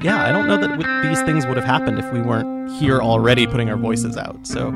[0.00, 3.00] yeah, I don't know that w- these things would have happened if we weren't here
[3.00, 4.46] already putting our voices out.
[4.46, 4.68] So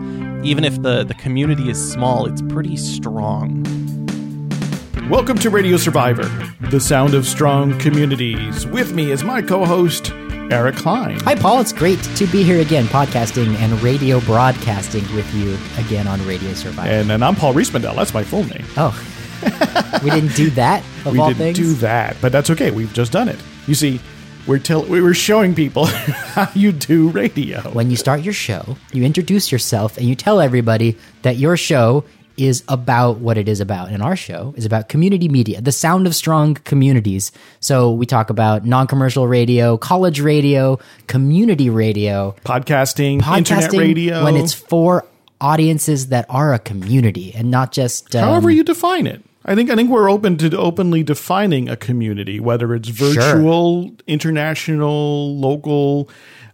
[0.43, 3.63] even if the, the community is small, it's pretty strong.
[5.09, 6.25] Welcome to Radio Survivor,
[6.71, 8.67] the sound of strong communities.
[8.67, 10.11] With me is my co host,
[10.51, 11.21] Eric Klein.
[11.21, 11.61] Hi, Paul.
[11.61, 16.53] It's great to be here again, podcasting and radio broadcasting with you again on Radio
[16.55, 16.89] Survivor.
[16.89, 17.95] And, and I'm Paul Riismandel.
[17.95, 18.65] That's my full name.
[18.77, 18.93] oh,
[20.05, 21.59] we didn't do that of we all didn't things.
[21.59, 22.71] do that, but that's okay.
[22.71, 23.39] We've just done it.
[23.67, 24.01] You see,
[24.47, 25.85] we're tell- we were showing people
[26.35, 27.61] how you do radio.
[27.73, 32.05] When you start your show, you introduce yourself and you tell everybody that your show
[32.37, 33.91] is about what it is about.
[33.91, 37.31] And our show is about community media, the sound of strong communities.
[37.61, 44.25] So we talk about non commercial radio, college radio, community radio, Podcasting, podcasting internet radio.
[44.25, 45.07] when it's for
[45.41, 48.15] audiences that are a community and not just.
[48.17, 49.23] Um, however you define it.
[49.45, 55.37] I think I think we're open to openly defining a community, whether it's virtual, international,
[55.37, 56.09] local,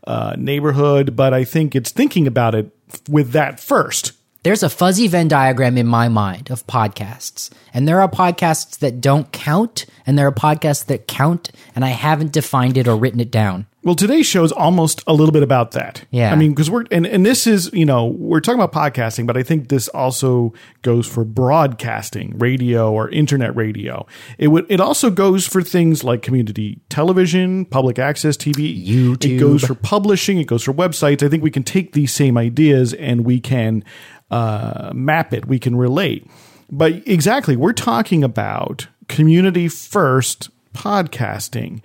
[0.07, 1.15] uh, neighborhood.
[1.15, 2.71] But I think it's thinking about it
[3.09, 4.13] with that first.
[4.45, 7.51] there's a fuzzy Venn diagram in my mind of podcasts.
[7.75, 11.89] And there are podcasts that don't count, and there are podcasts that count, and I
[11.89, 13.67] haven't defined it or written it down.
[13.85, 16.05] Well, today's show is almost a little bit about that.
[16.11, 16.33] Yeah.
[16.33, 19.37] I mean, because we're, and, and this is, you know, we're talking about podcasting, but
[19.37, 24.05] I think this also goes for broadcasting, radio or internet radio.
[24.37, 28.85] It would, it also goes for things like community television, public access TV.
[28.85, 29.37] YouTube.
[29.37, 30.39] It goes for publishing.
[30.39, 31.25] It goes for websites.
[31.25, 33.85] I think we can take these same ideas and we can
[34.33, 35.47] uh, map it.
[35.47, 36.29] We can relate.
[36.71, 41.81] But exactly, we're talking about community first podcasting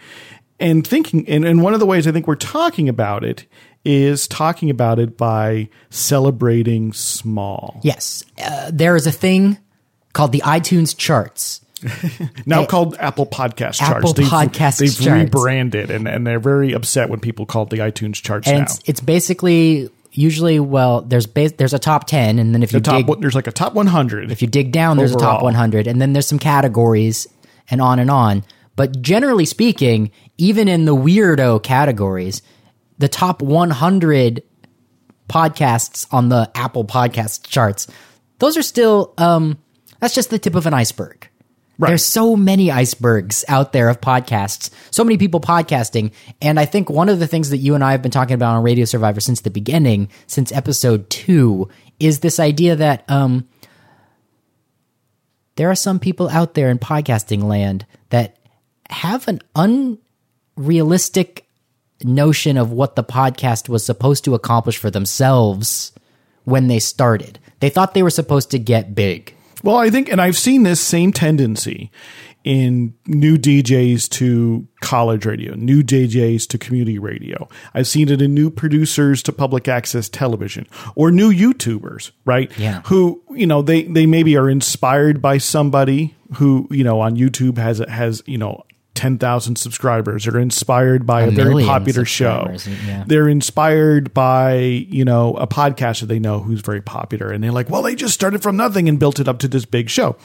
[0.59, 3.45] and thinking and, and one of the ways i think we're talking about it
[3.85, 9.57] is talking about it by celebrating small Yes, uh, there is a thing
[10.13, 11.59] called the iTunes charts.
[12.45, 15.23] now called apple podcast charts Apple they've, Podcast they've charts.
[15.25, 18.63] rebranded and, and they're very upset when people call it the itunes charts And now
[18.63, 22.83] it's, it's basically usually, well, there's there's a top 10, and then if you the
[22.83, 25.87] top dig there's like a top 100 If you dig down, there's a top 100,
[25.87, 27.27] and then there's some categories,
[27.69, 28.43] and on and on.
[28.75, 32.41] But generally speaking, even in the weirdo categories,
[32.97, 34.43] the top 100
[35.29, 37.87] podcasts on the Apple Podcast charts,
[38.39, 39.57] those are still um,
[39.99, 41.29] that's just the tip of an iceberg.
[41.79, 46.13] There's so many icebergs out there of podcasts, so many people podcasting.
[46.41, 48.55] And I think one of the things that you and I have been talking about
[48.55, 51.69] on Radio Survivor since the beginning, since episode two,
[51.99, 53.47] is this idea that um,
[55.55, 58.37] there are some people out there in podcasting land that
[58.89, 59.41] have an
[60.57, 61.45] unrealistic
[62.03, 65.91] notion of what the podcast was supposed to accomplish for themselves
[66.43, 67.39] when they started.
[67.59, 69.33] They thought they were supposed to get big.
[69.63, 71.89] Well, I think, and I've seen this same tendency
[72.43, 77.47] in new DJs to college radio, new DJs to community radio.
[77.73, 82.51] I've seen it in new producers to public access television or new YouTubers, right?
[82.57, 82.81] Yeah.
[82.87, 87.57] Who, you know, they, they maybe are inspired by somebody who, you know, on YouTube
[87.57, 88.65] has, has, you know,
[88.95, 92.55] 10,000 subscribers are inspired by a, very popular show.
[92.85, 93.03] yeah.
[93.07, 97.31] They're inspired by, you know, a podcaster they know who's very popular.
[97.31, 99.65] And they're like, well, they just started from nothing and built it up to this
[99.65, 100.15] big show.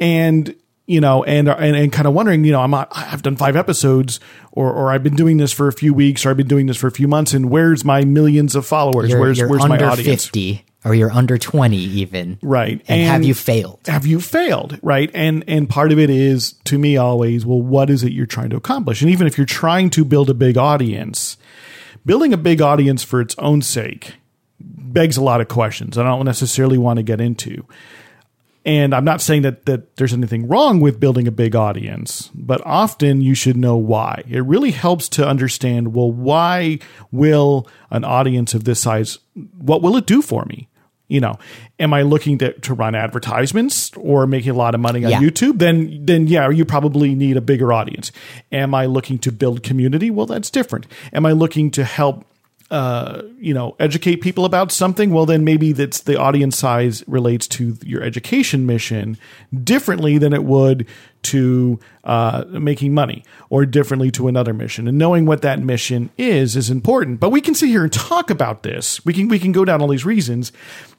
[0.00, 0.54] And,
[0.86, 4.20] you know, and, and, and kind of wondering, you know, I'm, I've done five episodes
[4.52, 6.78] or, or I've been doing this for a few weeks or I've been doing this
[6.78, 9.10] for a few months and where's my millions of followers?
[9.10, 10.26] You're, where's, you're where's my audience?
[10.26, 12.38] 50 or you're under 20 even.
[12.42, 12.82] Right.
[12.88, 13.80] And, have you failed?
[13.86, 17.90] have you failed right and and part of it is to me always well what
[17.90, 20.56] is it you're trying to accomplish and even if you're trying to build a big
[20.56, 21.36] audience
[22.06, 24.14] building a big audience for its own sake
[24.60, 27.66] begs a lot of questions i don't necessarily want to get into
[28.64, 32.64] and i'm not saying that that there's anything wrong with building a big audience but
[32.64, 36.78] often you should know why it really helps to understand well why
[37.10, 39.18] will an audience of this size
[39.58, 40.68] what will it do for me
[41.12, 41.34] you know
[41.78, 45.20] am i looking to, to run advertisements or making a lot of money on Yeah.
[45.20, 45.58] youtube?
[45.58, 48.10] Then then yeah you probably need a bigger audience.
[48.50, 50.10] Am i looking to build community?
[50.10, 50.86] Well that's different.
[51.12, 52.24] Am i looking to help
[52.70, 57.46] uh, you know, educate people about something, well, then maybe that's the audience size relates
[57.46, 59.18] to your education mission
[59.62, 60.86] differently than it would
[61.22, 64.88] to uh, making money or differently to another mission.
[64.88, 67.20] And knowing what that mission is is important.
[67.20, 69.04] But we can sit here and talk about this.
[69.04, 70.52] We can we can go down all these reasons,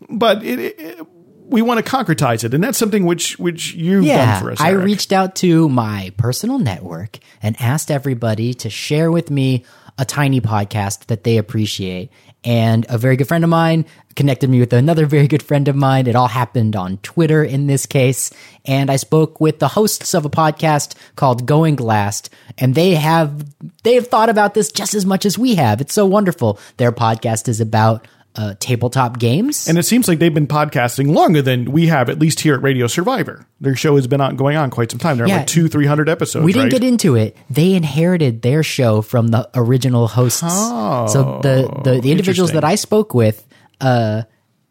[0.10, 1.08] but it, it,
[1.46, 4.62] we want to concretize it, and that's something which which you've done for us.
[4.62, 9.66] I reached out to my personal network and asked everybody to share with me
[9.98, 12.12] a tiny podcast that they appreciate.
[12.46, 13.86] And a very good friend of mine
[14.16, 16.08] connected me with another very good friend of mine.
[16.08, 18.32] It all happened on Twitter in this case.
[18.66, 23.46] And I spoke with the hosts of a podcast called Going Last, and they have
[23.84, 25.82] they have thought about this just as much as we have.
[25.82, 26.60] It's so wonderful.
[26.78, 29.68] Their podcast is about uh, tabletop games.
[29.68, 32.64] And it seems like they've been podcasting longer than we have, at least here at
[32.64, 33.46] Radio Survivor.
[33.62, 35.18] Their show has been on, going on quite some time.
[35.18, 35.38] They're Yeah.
[35.38, 36.44] like two, three hundred episodes.
[36.44, 36.82] We didn't right?
[36.82, 37.38] get into it.
[37.50, 40.40] They inherited their show from the original hosts.
[40.40, 43.46] so the, the the individuals that I spoke with
[43.80, 44.24] uh,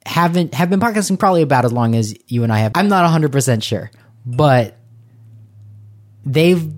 [0.05, 2.73] haven't have been podcasting probably about as long as you and I have.
[2.75, 3.91] I'm not 100 percent sure,
[4.26, 4.76] but
[6.25, 6.69] they've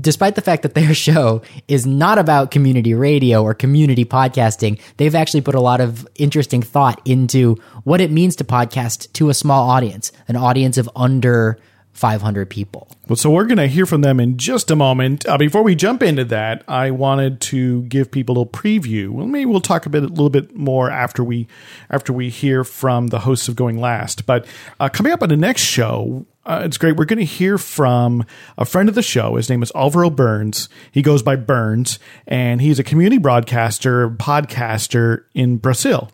[0.00, 5.14] despite the fact that their show is not about community radio or community podcasting, they've
[5.14, 9.34] actually put a lot of interesting thought into what it means to podcast to a
[9.34, 11.58] small audience, an audience of under
[11.98, 12.88] 500 people.
[13.08, 15.26] Well, so we're going to hear from them in just a moment.
[15.26, 19.08] Uh, before we jump into that, I wanted to give people a little preview.
[19.08, 21.48] Well, maybe we'll talk a bit, a little bit more after we
[21.90, 24.26] after we hear from the hosts of Going Last.
[24.26, 24.46] But
[24.78, 26.96] uh, coming up on the next show, uh, it's great.
[26.96, 28.24] We're going to hear from
[28.56, 29.36] a friend of the show.
[29.36, 30.68] His name is Alvaro Burns.
[30.90, 36.10] He goes by Burns, and he's a community broadcaster, podcaster in Brazil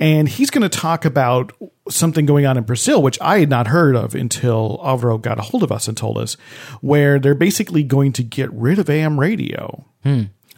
[0.00, 1.52] and he's going to talk about
[1.88, 5.42] something going on in Brazil, which I had not heard of until Alvaro got a
[5.42, 6.36] hold of us and told us,
[6.80, 9.84] where they're basically going to get rid of AM radio.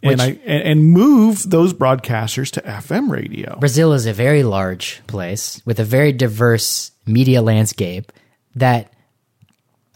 [0.02, 3.58] and I and, and move those broadcasters to FM radio.
[3.58, 8.12] Brazil is a very large place with a very diverse media landscape
[8.54, 8.92] that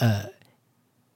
[0.00, 0.25] uh,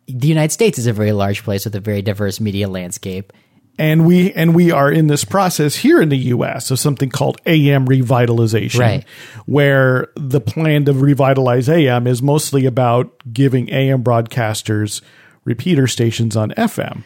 [0.07, 3.33] the United States is a very large place with a very diverse media landscape.
[3.77, 7.41] And we and we are in this process here in the US of something called
[7.45, 8.79] AM revitalization.
[8.79, 9.05] Right.
[9.47, 15.01] Where the plan to revitalize AM is mostly about giving AM broadcasters
[15.44, 17.02] repeater stations on FM.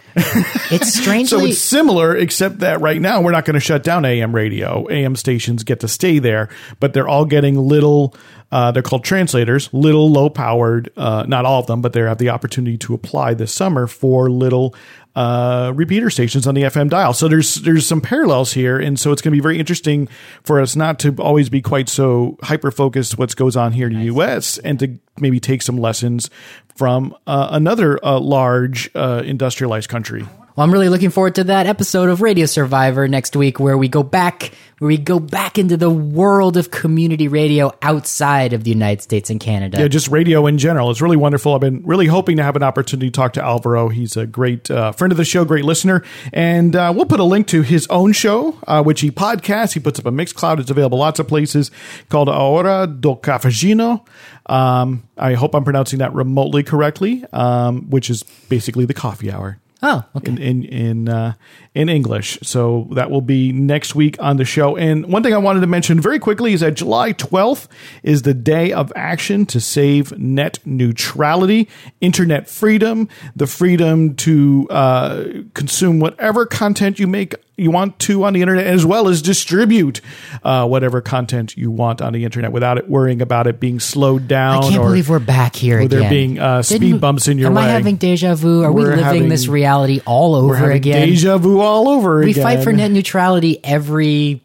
[0.70, 1.28] It's strange.
[1.28, 4.88] So it's similar, except that right now we're not going to shut down AM radio.
[4.90, 6.48] AM stations get to stay there,
[6.80, 8.14] but they're all getting little.
[8.50, 10.90] Uh, they're called translators, little low powered.
[10.96, 14.30] Uh, not all of them, but they have the opportunity to apply this summer for
[14.30, 14.74] little
[15.18, 17.12] uh, repeater stations on the FM dial.
[17.12, 20.06] So there's there's some parallels here, and so it's going to be very interesting
[20.44, 23.94] for us not to always be quite so hyper focused what goes on here in
[23.94, 24.58] the U.S.
[24.58, 26.30] and to maybe take some lessons
[26.76, 30.24] from uh, another uh, large uh, industrialized country.
[30.58, 33.86] Well, I'm really looking forward to that episode of Radio Survivor next week where we
[33.86, 38.70] go back where we go back into the world of community radio outside of the
[38.70, 39.78] United States and Canada.
[39.78, 40.90] Yeah, just radio in general.
[40.90, 41.54] It's really wonderful.
[41.54, 43.88] I've been really hoping to have an opportunity to talk to Alvaro.
[43.88, 46.02] He's a great uh, friend of the show, great listener.
[46.32, 49.74] And uh, we'll put a link to his own show, uh, which he podcasts.
[49.74, 50.58] He puts up a Mixcloud.
[50.58, 51.70] It's available lots of places
[52.08, 54.04] called Hora do Cafagino.
[54.46, 59.60] Um, I hope I'm pronouncing that remotely correctly, um, which is basically the coffee hour
[59.82, 60.32] oh, okay.
[60.32, 61.34] in in in, uh,
[61.74, 62.38] in English.
[62.42, 64.76] So that will be next week on the show.
[64.76, 67.68] And one thing I wanted to mention very quickly is that July 12th
[68.02, 71.68] is the day of action to save net neutrality,
[72.00, 78.32] internet freedom, the freedom to uh, consume whatever content you make you want to on
[78.32, 80.00] the internet, as well as distribute
[80.42, 84.28] uh, whatever content you want on the internet without it worrying about it being slowed
[84.28, 84.62] down.
[84.64, 86.00] I can't believe we're back here or again.
[86.00, 87.62] there being uh, speed bumps in your am way.
[87.62, 88.62] I having deja vu?
[88.62, 91.08] Are we We're living having- this reality all over again?
[91.08, 92.26] deja vu all over again.
[92.26, 92.42] we again.
[92.44, 94.40] fight for net neutrality every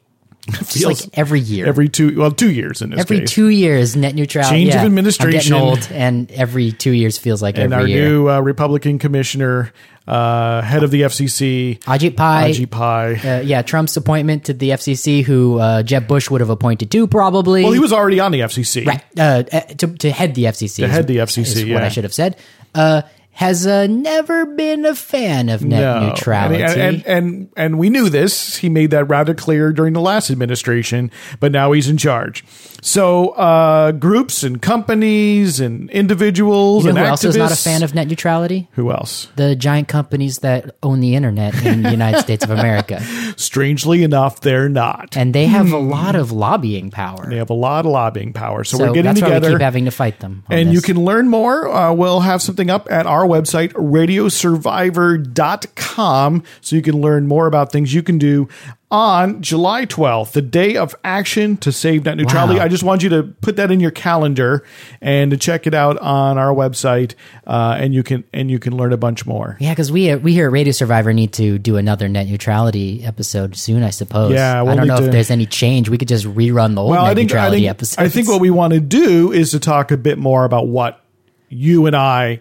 [0.51, 1.65] just Feels- like every year.
[1.65, 3.31] every two well two years in this Every case.
[3.31, 4.55] two years, net neutrality.
[4.63, 5.53] Change of administration.
[5.53, 8.09] Old, and every two years feels like and every our year.
[8.09, 9.71] new uh, Republican commissioner,
[10.05, 12.51] uh, head of the FCC, Ajit Pai.
[12.51, 13.15] Ajit Pai.
[13.15, 17.07] Uh, yeah, Trump's appointment to the FCC, who uh, Jeb Bush would have appointed too,
[17.07, 17.63] probably.
[17.63, 18.85] well, he was already on the FCC.
[18.85, 20.77] right uh, uh, to, to head the FCC.
[20.77, 21.83] To head the FCC, is what.
[21.83, 22.35] I should have said.
[23.33, 26.07] Has uh, never been a fan of net No.
[26.09, 26.61] neutrality.
[26.63, 28.57] And, and, and and we knew this.
[28.57, 31.09] He made that rather clear during the last administration,
[31.39, 32.43] but now he's in charge.
[32.83, 37.55] So uh, groups and companies and individuals you know and who else is not a
[37.55, 38.67] fan of net neutrality?
[38.73, 39.29] who else?
[39.37, 43.01] The giant companies that own the internet in the United States of America.
[43.37, 45.15] Strangely enough, they're not.
[45.15, 47.29] And they have a lot of lobbying power.
[47.29, 48.65] They have a lot of lobbying power.
[48.65, 49.47] So, so we're getting together.
[49.47, 50.43] we keep having to fight them.
[50.49, 51.69] And you can learn more.
[51.69, 56.43] Uh, we'll have something up at our website, radiosurvivor.com.
[56.61, 58.49] So you can learn more about things you can do
[58.93, 62.59] on July 12th, the day of action to save net neutrality.
[62.59, 62.65] Wow.
[62.65, 64.63] I just want you to put that in your calendar
[65.01, 67.15] and to check it out on our website,
[67.47, 69.57] uh, and you can and you can learn a bunch more.
[69.59, 73.55] Yeah, because we we here at Radio Survivor need to do another net neutrality episode
[73.55, 74.31] soon, I suppose.
[74.31, 75.89] Yeah, we'll I don't know to- if there's any change.
[75.89, 77.97] We could just rerun the old Well, net I think I neutrality think, episodes.
[77.99, 81.01] I think what we want to do is to talk a bit more about what
[81.49, 82.39] you and I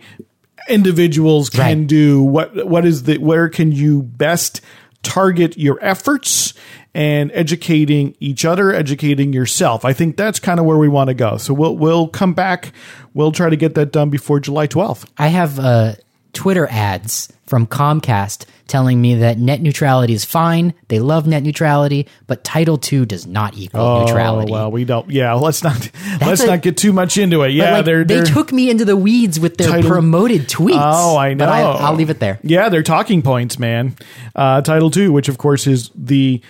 [0.69, 1.87] individuals can Right.
[1.87, 2.23] do.
[2.23, 4.61] What what is the where can you best
[5.03, 6.55] target your efforts
[6.95, 9.85] and educating each other, educating yourself.
[9.85, 11.37] I think that's kind of where we want to go.
[11.37, 12.73] So we'll we'll come back.
[13.15, 15.09] We'll try to get that done before July 12th.
[15.19, 15.95] I have uh,
[16.33, 20.73] Twitter ads from Comcast telling me that net neutrality is fine.
[20.89, 24.51] They love net neutrality, but Title II does not equal neutrality.
[24.51, 25.11] Oh, well, we don't.
[25.11, 25.91] Yeah, let's not
[26.23, 27.51] let's a- not get too much into it.
[27.51, 30.81] Yeah, like, they're, they they're took me into the weeds with their Title- promoted tweets.
[30.81, 31.45] Oh, I know.
[31.45, 32.39] But I, I'll leave it there.
[32.43, 33.97] Yeah, they're talking points, man.
[34.35, 36.41] Uh, Title II, which of course is the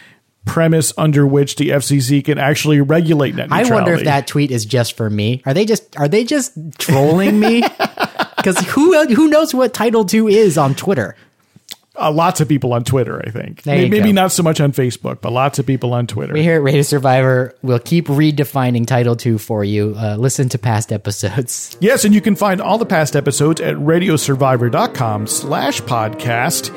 [0.45, 3.73] premise under which the FCC can actually regulate net neutrality.
[3.73, 5.43] I wonder if that tweet is just for me.
[5.47, 7.63] Are they just are they just trolling me?
[8.43, 11.15] Because who who knows what Title II is on Twitter?
[11.95, 13.23] Uh, lots of people on Twitter.
[13.25, 16.33] I think you maybe not so much on Facebook, but lots of people on Twitter.
[16.33, 19.95] We here at Radio Survivor will keep redefining Title II for you.
[19.97, 21.77] Uh, listen to past episodes.
[21.83, 26.71] Yes, and you can find all the past episodes at radiosurvivor.com slash podcast.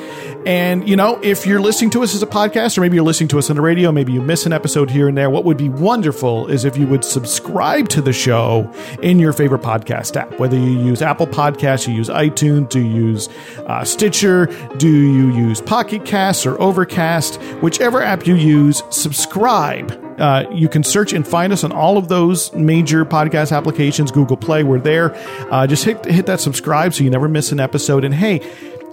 [0.46, 3.30] And, you know, if you're listening to us as a podcast, or maybe you're listening
[3.30, 5.58] to us on the radio, maybe you miss an episode here and there, what would
[5.58, 10.38] be wonderful is if you would subscribe to the show in your favorite podcast app.
[10.40, 13.30] Whether you use Apple Podcasts, you use iTunes, do you use
[13.66, 14.46] uh, Stitcher,
[14.78, 20.02] do you use Pocket Casts or Overcast, whichever app you use, subscribe.
[20.20, 24.12] Uh, you can search and find us on all of those major podcast applications.
[24.12, 25.14] Google Play, we're there.
[25.52, 28.06] Uh, just hit hit that subscribe so you never miss an episode.
[28.06, 28.42] And hey,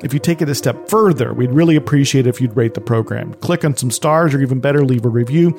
[0.03, 2.81] if you take it a step further, we'd really appreciate it if you'd rate the
[2.81, 3.35] program.
[3.35, 5.57] Click on some stars, or even better, leave a review.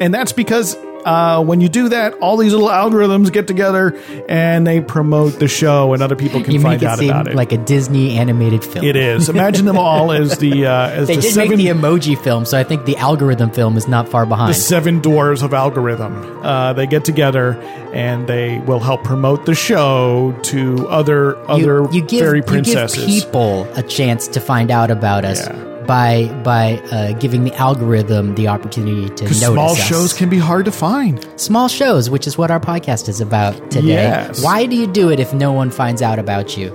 [0.00, 3.96] And that's because uh, when you do that, all these little algorithms get together
[4.28, 7.34] and they promote the show, and other people can You find out about it.
[7.36, 8.84] like a Disney animated film.
[8.84, 9.28] it is.
[9.28, 12.44] Imagine them all as the uh, as They the did seven make the emoji film,
[12.44, 14.50] so I think the algorithm film is not far behind.
[14.50, 16.40] the seven dwarves of algorithm.
[16.44, 17.52] Uh, they get together
[17.92, 22.42] and they will help promote the show to other other you, you give, fairy you
[22.42, 23.04] give princesses.
[23.24, 25.72] people a chance to find out about us Yeah.
[25.86, 29.86] By by uh, giving the algorithm the opportunity to notice Small us.
[29.86, 31.24] shows can be hard to find.
[31.40, 33.88] small shows, which is what our podcast is about today.
[33.88, 34.42] Yes.
[34.42, 36.68] Why do you do it if no one finds out about you?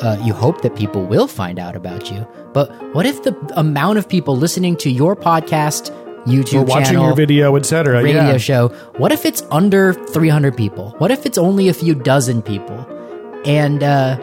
[0.00, 3.98] Uh, you hope that people will find out about you, but what if the amount
[3.98, 5.90] of people listening to your podcast,
[6.26, 8.02] YouTube Or watching channel, your video, etc.
[8.02, 8.36] radio yeah.
[8.36, 8.68] show.
[8.96, 10.94] What if it's under 300 people?
[10.98, 12.78] What if it's only a few dozen people?
[13.44, 14.16] And uh,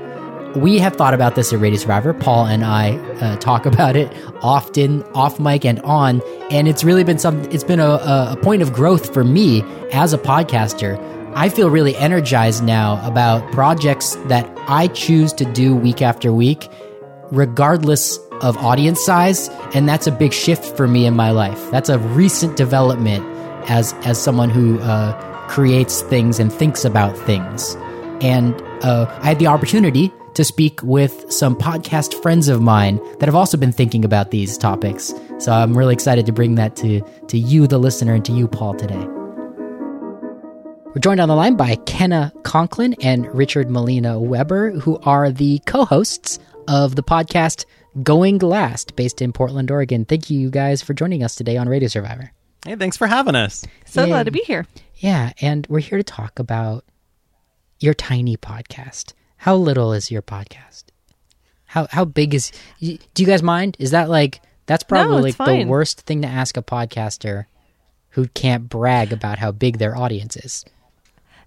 [0.56, 2.14] we have thought about this at Radio Survivor.
[2.14, 7.04] Paul and I uh, talk about it often, off mic and on, and it's really
[7.04, 7.42] been some.
[7.52, 7.90] It's been a,
[8.32, 9.64] a, point of growth for me
[9.94, 10.98] as a podcaster.
[11.36, 16.68] I feel really energized now about projects that I choose to do week after week
[17.32, 21.90] regardless of audience size and that's a big shift for me in my life that's
[21.90, 23.24] a recent development
[23.70, 25.14] as as someone who uh,
[25.48, 27.76] creates things and thinks about things
[28.22, 33.26] and uh, i had the opportunity to speak with some podcast friends of mine that
[33.26, 37.02] have also been thinking about these topics so i'm really excited to bring that to
[37.28, 39.06] to you the listener and to you paul today
[40.90, 45.60] we're joined on the line by Kenna Conklin and Richard Molina Weber, who are the
[45.68, 47.66] co hosts of the podcast
[48.02, 50.04] Going Last, based in Portland, Oregon.
[50.06, 52.32] Thank you guys for joining us today on Radio Survivor.
[52.66, 53.64] Hey, thanks for having us.
[53.86, 54.08] So Yeah.
[54.08, 54.66] glad to be here.
[54.96, 56.86] Yeah, and we're here to talk about
[57.80, 59.14] your tiny podcast.
[59.40, 60.84] How little is your podcast?
[61.66, 62.52] How how big is?
[62.82, 63.78] Do you guys mind?
[63.80, 67.46] Is that like that's probably it's like the worst thing to ask a podcaster
[68.10, 70.66] who can't brag about how big their audience is?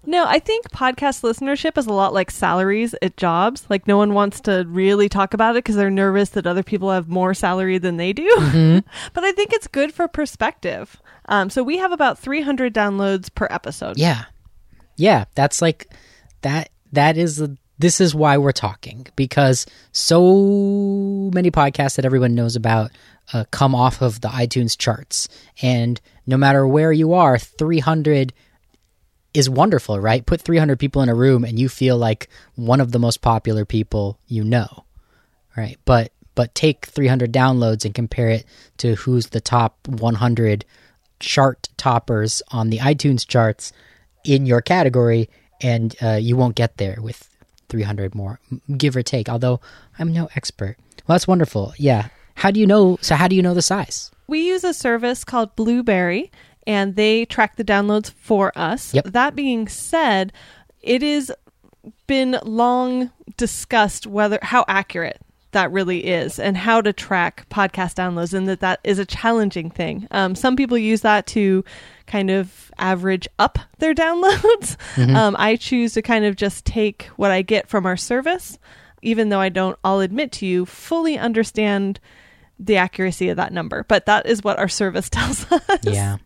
[0.07, 3.67] No, I think podcast listenership is a lot like salaries at jobs.
[3.69, 6.89] Like no one wants to really talk about it because they're nervous that other people
[6.89, 8.27] have more salary than they do.
[8.39, 8.79] Mm-hmm.
[9.13, 10.99] but I think it's good for perspective.
[11.25, 13.97] Um, so we have about 300 downloads per episode.
[13.97, 14.25] Yeah.
[14.97, 15.93] Yeah, that's like
[16.41, 17.47] that that is
[17.83, 22.91] this is why we're talking because so many podcasts that everyone knows about
[23.33, 25.27] uh, come off of the iTunes charts
[25.61, 28.31] and no matter where you are 300
[29.33, 30.25] is wonderful, right?
[30.25, 33.65] Put 300 people in a room and you feel like one of the most popular
[33.65, 34.85] people you know.
[35.57, 35.77] Right?
[35.83, 38.45] But but take 300 downloads and compare it
[38.77, 40.63] to who's the top 100
[41.19, 43.73] chart toppers on the iTunes charts
[44.23, 45.29] in your category,
[45.61, 47.32] and uh, you won't get there with
[47.73, 48.39] 300 more,
[48.77, 49.27] give or take.
[49.27, 49.59] Although
[49.97, 50.77] I'm no expert.
[51.07, 51.73] Well, that's wonderful.
[51.77, 52.09] Yeah.
[52.35, 52.99] How do you know?
[53.01, 54.11] So, how do you know the size?
[54.27, 56.31] We use a service called Blubrry,
[56.67, 58.93] and they track the downloads for us.
[58.93, 59.05] Yep.
[59.05, 60.31] That being said,
[60.83, 61.31] it has
[62.05, 65.19] been long discussed whether how accurate
[65.53, 69.69] that really is and how to track podcast downloads and that that is a challenging
[69.69, 71.63] thing um, some people use that to
[72.05, 74.75] kind of average up their downloads
[75.15, 78.57] um, i choose to kind of just take what i get from our service
[79.01, 81.99] even though i don't i'll admit to you fully understand
[82.59, 86.17] the accuracy of that number but that is what our service tells us Yeah.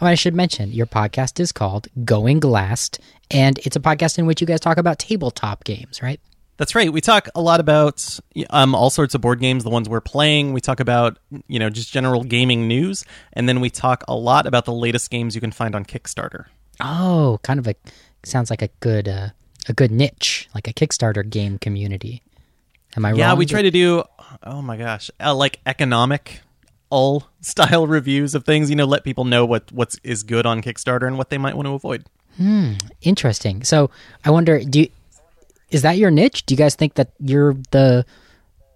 [0.00, 2.98] Oh, I should mention your podcast is called Going Last,
[3.30, 6.20] and it's a podcast in which you guys talk about tabletop games, right?
[6.56, 6.92] That's right.
[6.92, 8.18] We talk a lot about
[8.50, 10.52] um, all sorts of board games, the ones we're playing.
[10.52, 11.18] We talk about,
[11.48, 13.04] you know, just general gaming news.
[13.32, 16.46] And then we talk a lot about the latest games you can find on Kickstarter.
[16.80, 17.74] Oh, kind of a
[18.24, 19.28] sounds like a good uh,
[19.68, 22.22] a good niche, like a Kickstarter game community.
[22.96, 23.18] Am I wrong?
[23.18, 24.04] Yeah, we try to do,
[24.44, 26.40] oh my gosh, uh, like economic
[26.90, 30.62] all style reviews of things, you know, let people know what what's is good on
[30.62, 32.04] Kickstarter and what they might want to avoid.
[32.36, 33.62] Hmm, interesting.
[33.64, 33.90] So
[34.24, 34.88] I wonder, do you,
[35.74, 36.46] is that your niche?
[36.46, 38.06] Do you guys think that you're the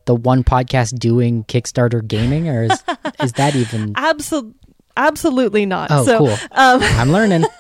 [0.07, 2.83] the one podcast doing Kickstarter gaming, or is
[3.23, 3.95] is that even?
[3.95, 4.53] Absol-
[4.97, 6.37] absolutely not Oh, so cool.
[6.53, 7.45] I'm learning.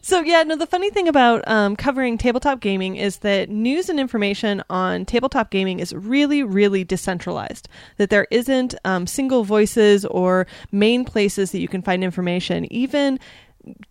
[0.00, 0.56] So yeah, no.
[0.56, 5.50] The funny thing about um, covering tabletop gaming is that news and information on tabletop
[5.50, 7.68] gaming is really, really decentralized.
[7.96, 12.70] That there isn't um, single voices or main places that you can find information.
[12.72, 13.18] Even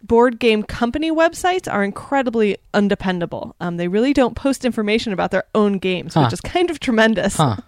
[0.01, 3.55] board game company websites are incredibly undependable.
[3.59, 6.23] Um, they really don't post information about their own games, Huh.
[6.23, 7.35] which is kind of tremendous.
[7.37, 7.57] Huh.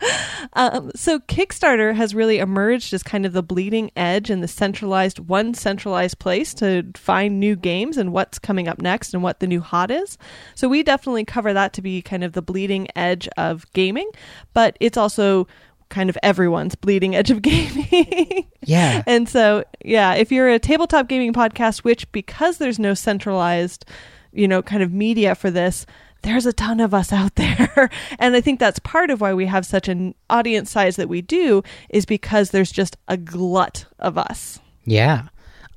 [0.54, 5.20] Um, so Kickstarter has really emerged as kind of the bleeding edge and the centralized,
[5.20, 9.48] one centralized place to find new games and what's coming up next and what the
[9.48, 10.18] new hot is.
[10.54, 14.10] So we definitely cover that to be kind of the bleeding edge of gaming,
[14.54, 15.48] but it's also
[15.90, 18.48] kind of everyone's bleeding edge of gaming.
[18.68, 19.04] Yeah.
[19.06, 23.86] and so, yeah, if you're a tabletop gaming podcast, which because there's no centralized,
[24.32, 25.86] you know, kind of media for this,
[26.24, 27.92] there's a ton of us out there.
[28.18, 31.22] and I think that's part of why we have such an audience size that we
[31.22, 31.62] do
[31.92, 34.60] is because there's just a glut of us.
[34.84, 35.28] Yeah.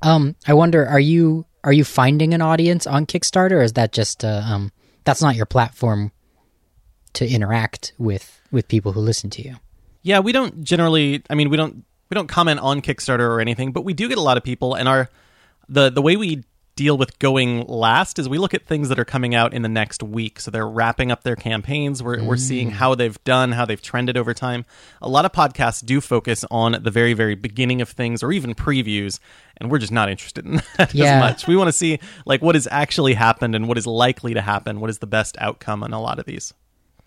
[0.01, 3.93] Um, I wonder, are you are you finding an audience on Kickstarter, or is that
[3.93, 4.73] just uh, um,
[5.05, 6.13] that's not your platform
[7.15, 9.57] to interact with with people who listen to you?
[10.09, 11.23] Yeah, we don't generally.
[11.29, 14.17] I mean, we don't we don't comment on Kickstarter or anything, but we do get
[14.17, 14.75] a lot of people.
[14.75, 15.11] And our
[15.69, 16.45] the the way we
[16.77, 19.69] deal with going last is we look at things that are coming out in the
[19.69, 20.41] next week.
[20.41, 22.03] So they're wrapping up their campaigns.
[22.03, 22.73] We're we're seeing mm.
[22.73, 24.65] how they've done, how they've trended over time.
[25.03, 28.55] A lot of podcasts do focus on the very very beginning of things or even
[28.55, 29.21] previews,
[29.59, 31.17] and we're just not interested in that Yeah.
[31.17, 31.47] as much.
[31.47, 34.81] We want to see like what has actually happened and what is likely to happen.
[34.81, 36.55] What is the best outcome on a lot of these.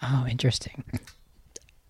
[0.04, 0.84] Oh, interesting.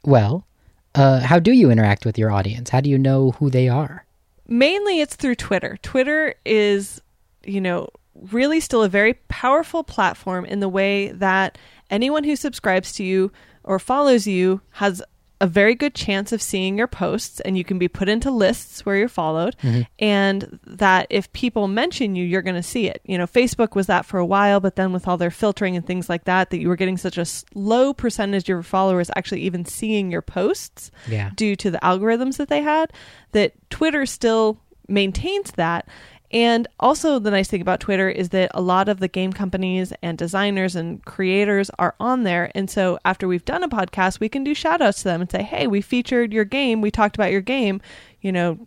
[0.04, 0.48] Well,
[0.96, 2.70] uh, how do you interact with your audience?
[2.70, 4.06] How do you know who they are?
[4.48, 5.78] Mainly it's through Twitter.
[5.82, 7.02] Twitter is,
[7.44, 11.58] you know, really still a very powerful platform in the way that
[11.90, 13.32] anyone who subscribes to you
[13.64, 15.02] or follows you has
[15.42, 18.86] a very good chance of seeing your posts and you can be put into lists
[18.86, 19.56] where you're followed.
[19.64, 19.82] Mm-hmm.
[20.00, 23.02] And that if people mention you you're going to see it.
[23.06, 25.86] You know facebook was that for a while but then with all their filtering and
[25.86, 27.26] things like that that you were getting such a
[27.56, 31.32] low percentage of your followers actually even seeing your posts Yeah.
[31.36, 32.94] due to the algorithms that they had
[33.32, 35.88] that twitter still maintains that
[36.32, 39.94] and also the nice thing about twitter is that a lot of the game companies
[40.02, 42.52] and designers and creators are on there.
[42.56, 45.32] And so after we've done a podcast we can do shout outs to them and
[45.32, 46.82] say hey we featured your game.
[46.82, 47.82] We talked about your game
[48.22, 48.60] you know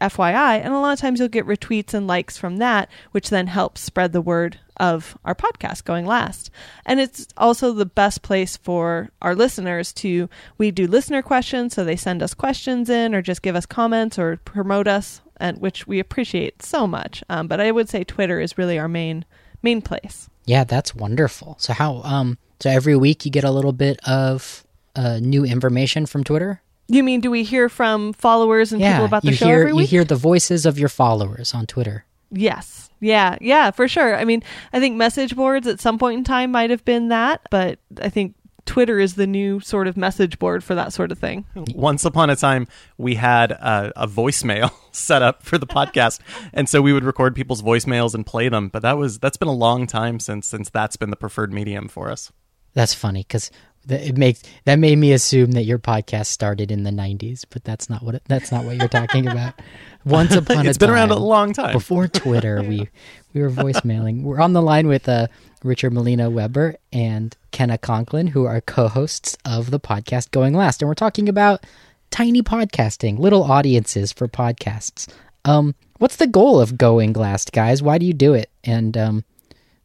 [0.00, 3.48] FYI, and a lot of times you'll get retweets and likes from that, which then
[3.48, 6.50] helps spread the word of our podcast going last.
[6.86, 11.84] And it's also the best place for our listeners to we do listener questions, so
[11.84, 15.86] they send us questions in or just give us comments or promote us, and which
[15.86, 17.22] we appreciate so much.
[17.28, 19.24] Um, but I would say Twitter is really our main
[19.62, 20.28] main place.
[20.44, 21.56] Yeah, that's wonderful.
[21.58, 24.64] So how um so every week you get a little bit of
[24.96, 26.60] uh, new information from Twitter?
[26.88, 29.72] You mean do we hear from followers and yeah, people about the show hear every
[29.72, 29.82] week?
[29.82, 32.04] you hear the voices of your followers on Twitter.
[32.30, 32.90] Yes.
[33.00, 33.36] Yeah.
[33.40, 34.16] Yeah, for sure.
[34.16, 37.42] I mean, I think message boards at some point in time might have been that,
[37.50, 38.34] but I think
[38.68, 41.46] Twitter is the new sort of message board for that sort of thing.
[41.74, 46.20] Once upon a time, we had a, a voicemail set up for the podcast,
[46.52, 48.68] and so we would record people's voicemails and play them.
[48.68, 51.88] But that was that's been a long time since since that's been the preferred medium
[51.88, 52.30] for us.
[52.74, 53.50] That's funny because
[53.88, 57.88] it makes that made me assume that your podcast started in the '90s, but that's
[57.88, 59.54] not what it, that's not what you're talking about.
[60.04, 61.72] Once upon a It's been around a long time.
[61.72, 62.62] before Twitter.
[62.62, 62.88] We
[63.34, 64.22] we were voicemailing.
[64.22, 65.28] We're on the line with uh,
[65.62, 70.88] Richard Molina Weber and Kenna Conklin, who are co-hosts of the podcast Going Last, and
[70.88, 71.64] we're talking about
[72.10, 75.08] tiny podcasting, little audiences for podcasts.
[75.44, 77.82] Um, what's the goal of Going Last, guys?
[77.82, 78.50] Why do you do it?
[78.64, 79.24] And um,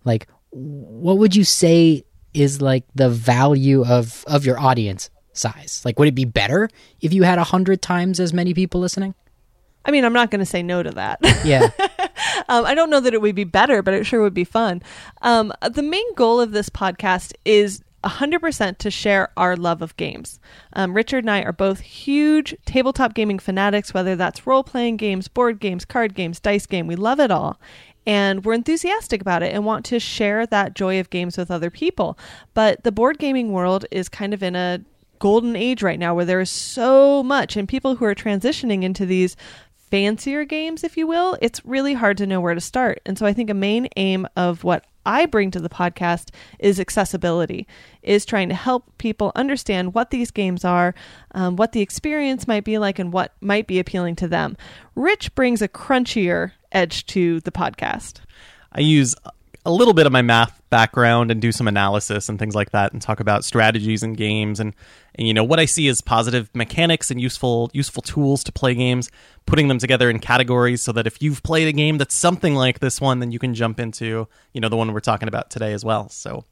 [0.04, 5.82] like, what would you say is like the value of of your audience size?
[5.84, 6.70] Like, would it be better
[7.02, 9.16] if you had a hundred times as many people listening?
[9.86, 11.20] I mean, I'm not going to say no to that.
[11.44, 11.70] Yeah,
[12.48, 14.82] um, I don't know that it would be better, but it sure would be fun.
[15.22, 20.40] Um, the main goal of this podcast is 100% to share our love of games.
[20.74, 25.28] Um, Richard and I are both huge tabletop gaming fanatics, whether that's role playing games,
[25.28, 26.88] board games, card games, dice game.
[26.88, 27.60] We love it all.
[28.06, 31.70] And we're enthusiastic about it and want to share that joy of games with other
[31.70, 32.18] people.
[32.54, 34.82] But the board gaming world is kind of in a
[35.20, 39.06] golden age right now where there is so much, and people who are transitioning into
[39.06, 39.38] these
[39.90, 43.00] fancier games, if you will, it's really hard to know where to start.
[43.06, 46.80] And so I think a main aim of what I bring to the podcast is
[46.80, 47.68] accessibility,
[48.02, 50.96] is trying to help people understand what these games are,
[51.32, 54.58] um, what the experience might be like, and what might be appealing to them.
[54.96, 58.20] Rich brings a crunchier edge to the podcast.
[58.72, 59.16] I use
[59.66, 62.92] a little bit of my math background and do some analysis and things like that
[62.92, 64.74] and talk about strategies and games and,
[65.16, 68.76] and you know what I see as positive mechanics and useful useful tools to play
[68.76, 69.10] games
[69.46, 72.80] putting them together in categories so that if you've played a game that's something like
[72.80, 75.74] this one then you can jump into you know the one we're talking about today
[75.74, 76.44] as well so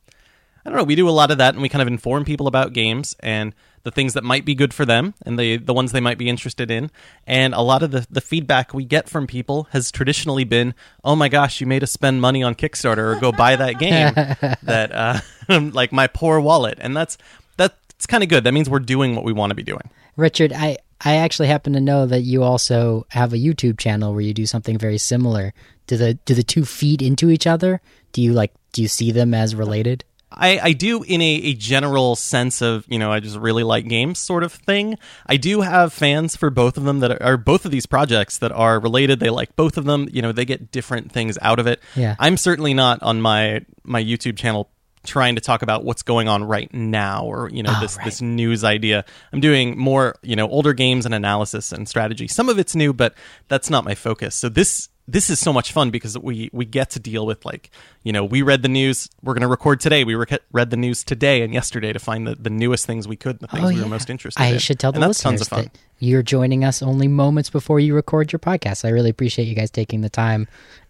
[0.65, 0.83] I don't know.
[0.83, 3.55] We do a lot of that, and we kind of inform people about games and
[3.83, 6.29] the things that might be good for them, and the the ones they might be
[6.29, 6.91] interested in.
[7.25, 11.15] And a lot of the the feedback we get from people has traditionally been, "Oh
[11.15, 14.13] my gosh, you made us spend money on Kickstarter or go buy that game."
[14.63, 15.19] that uh,
[15.71, 17.17] like my poor wallet, and that's
[18.01, 18.43] that's kind of good.
[18.45, 19.91] That means we're doing what we want to be doing.
[20.17, 24.21] Richard, I I actually happen to know that you also have a YouTube channel where
[24.21, 25.53] you do something very similar.
[25.85, 27.79] Do the do the two feed into each other?
[28.11, 30.03] Do you like do you see them as related?
[30.33, 33.87] I, I do in a, a general sense of you know I just really like
[33.87, 34.97] games sort of thing.
[35.25, 38.37] I do have fans for both of them that are, are both of these projects
[38.39, 39.19] that are related.
[39.19, 40.07] They like both of them.
[40.11, 41.81] You know they get different things out of it.
[41.95, 42.15] Yeah.
[42.19, 44.69] I'm certainly not on my my YouTube channel
[45.03, 48.05] trying to talk about what's going on right now or you know Oh, this right.
[48.05, 49.03] this news idea.
[49.33, 52.27] I'm doing more you know older games and analysis and strategy.
[52.27, 53.15] Some of it's new, but
[53.47, 54.35] that's not my focus.
[54.35, 57.69] So this this is so much fun because we we get to deal with like
[58.03, 59.09] you know we read the news.
[59.23, 60.03] We're going to record today.
[60.03, 63.15] We rec- read the news today and yesterday to find the, the newest things we
[63.15, 64.59] could, the things we were most interested Oh, I in.
[64.59, 65.63] should tell the and that's listeners tons of fun.
[65.65, 68.85] that you're joining us only moments before you record your podcast.
[68.85, 70.47] I really appreciate you guys taking the time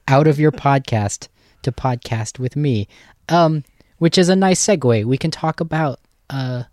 [0.08, 1.28] out of your podcast
[1.64, 2.88] to podcast with me.
[3.30, 3.64] Um,
[3.98, 5.06] which is a nice segue.
[5.06, 6.64] We can talk about uh,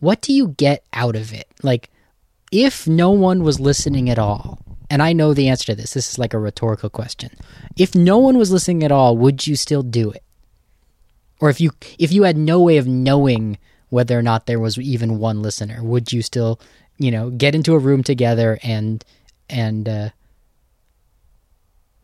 [0.00, 1.46] what do you get out of it?
[1.62, 1.90] Like,
[2.50, 4.58] if no one was listening at all,
[4.90, 7.30] and I know the answer to this, this is like a rhetorical question.
[7.76, 10.22] If no one was listening at all, would you still do it?
[11.40, 14.78] Or if you if you had no way of knowing whether or not there was
[14.78, 16.60] even one listener, would you still,
[16.98, 19.04] you know, get into a room together and
[19.50, 20.08] and uh,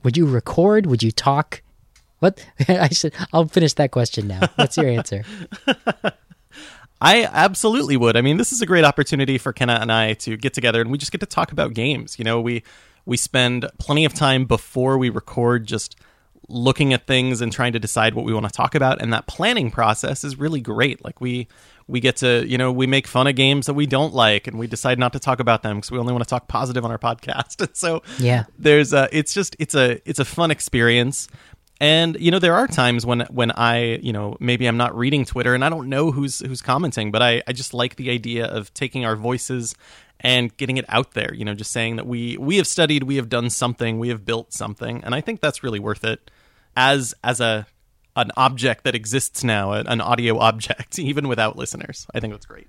[0.03, 0.87] would you record?
[0.87, 1.63] Would you talk?
[2.19, 4.49] What I should I'll finish that question now.
[4.57, 5.25] What's your answer?
[7.03, 8.17] I absolutely would.
[8.17, 10.91] I mean, this is a great opportunity for Kenna and I to get together and
[10.91, 12.19] we just get to talk about games.
[12.19, 12.63] You know, we
[13.05, 15.97] we spend plenty of time before we record just
[16.49, 19.27] looking at things and trying to decide what we want to talk about and that
[19.27, 21.05] planning process is really great.
[21.05, 21.49] Like we
[21.89, 24.57] we get to, you know, we make fun of games that we don't like and
[24.59, 26.91] we decide not to talk about them because we only want to talk positive on
[26.93, 27.61] our podcast.
[27.67, 28.45] And so Yeah.
[28.59, 31.27] there's a it's just it's a it's a fun experience
[31.83, 35.25] and you know there are times when when i you know maybe i'm not reading
[35.25, 38.47] twitter and i don't know who's who's commenting but i i just like the idea
[38.47, 39.75] of taking our voices
[40.21, 43.17] and getting it out there you know just saying that we we have studied we
[43.17, 45.03] have done something we have built something.
[45.03, 46.31] And i think that's really worth it
[46.77, 47.67] as as a
[48.15, 52.07] an object that exists now an audio object even without listeners.
[52.15, 52.69] I think that's great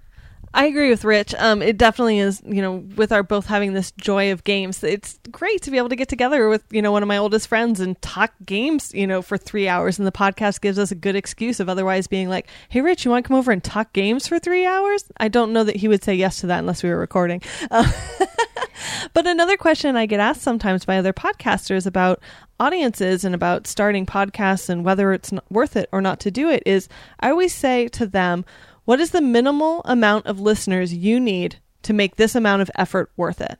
[0.55, 1.33] I agree with Rich.
[1.35, 5.19] Um, it definitely is, you know, with our both having this joy of games, it's
[5.31, 7.79] great to be able to get together with, you know, one of my oldest friends
[7.79, 9.97] and talk games, you know, for three hours.
[9.97, 13.09] And the podcast gives us a good excuse of otherwise being like, hey, Rich, you
[13.09, 15.05] want to come over and talk games for three hours?
[15.17, 17.41] I don't know that he would say yes to that unless we were recording.
[17.71, 17.87] Um,
[19.13, 22.21] but another question I get asked sometimes by other podcasters about
[22.59, 26.61] audiences and about starting podcasts and whether it's worth it or not to do it
[26.65, 26.87] is
[27.19, 28.45] I always say to them,
[28.86, 33.12] what is the minimal amount of listeners you need to make this amount of effort
[33.15, 33.60] worth it?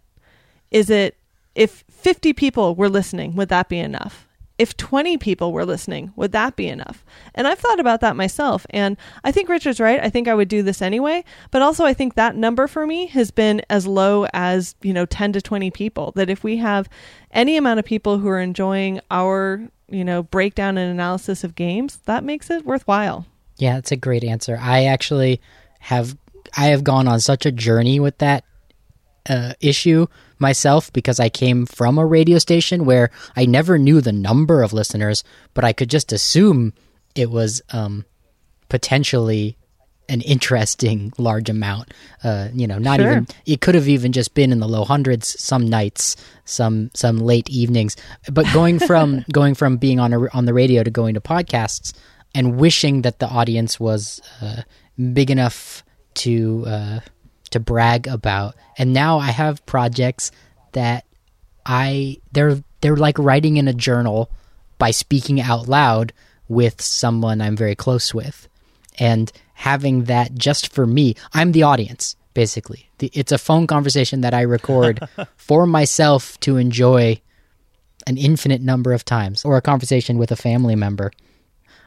[0.72, 1.18] Is it
[1.56, 4.28] if 50 people were listening, would that be enough?
[4.58, 7.04] If 20 people were listening, would that be enough?
[7.34, 8.68] And I've thought about that myself.
[8.70, 10.00] And I think Richard's right.
[10.00, 11.24] I think I would do this anyway.
[11.50, 15.08] But also, I think that number for me has been as low as, you know,
[15.08, 16.12] 10 to 20 people.
[16.16, 16.88] That if we have
[17.32, 21.98] any amount of people who are enjoying our, you know, breakdown and analysis of games,
[22.06, 23.26] that makes it worthwhile.
[23.58, 24.58] Yeah, that's a great answer.
[24.60, 25.42] I actually
[25.80, 26.18] have
[26.58, 28.44] I have gone on such a journey with that
[29.30, 30.08] uh, issue
[30.40, 34.74] myself because I came from a radio station where I never knew the number of
[34.74, 36.74] listeners, but I could just assume
[37.16, 38.06] it was um,
[38.70, 39.58] potentially
[40.10, 41.94] an interesting large amount.
[42.24, 43.12] Uh, you know, not Sure.
[43.12, 47.20] even it could have even just been in the low hundreds some nights, some some
[47.20, 47.96] late evenings.
[48.32, 51.94] But going from going from being on a, on the radio to going to podcasts
[52.36, 54.64] and wishing that the audience was uh,
[55.14, 55.84] big enough
[56.16, 57.00] to uh,
[57.52, 60.32] to brag about, and now I have projects
[60.74, 61.06] that
[61.66, 64.30] I they're they're like writing in a journal
[64.78, 66.14] by speaking out loud
[66.48, 68.48] with someone I'm very close with,
[69.00, 71.16] and having that just for me.
[71.34, 72.90] I'm the audience basically.
[72.98, 77.22] The, it's a phone conversation that I record for myself to enjoy
[78.06, 81.12] an infinite number of times, or a conversation with a family member.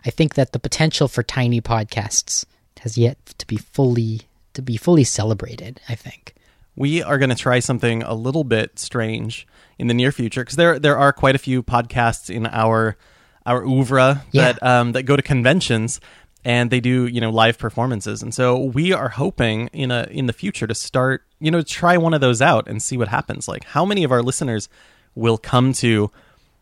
[0.07, 2.45] I think that the potential for tiny podcasts
[2.81, 4.23] has yet to be fully
[4.55, 5.81] to be fully celebrated.
[5.89, 6.35] I think.
[6.77, 9.47] we are going to try something a little bit strange
[9.79, 12.97] in the near future because there there are quite a few podcasts in our
[13.45, 14.53] our oeuvre Yeah.
[14.53, 16.01] that um, that go to conventions
[16.45, 20.27] and they do you know live performances and so we are hoping in a in
[20.27, 23.49] the future to start you know try one of those out and see what happens
[23.49, 24.69] like how many of our listeners
[25.15, 26.11] will come to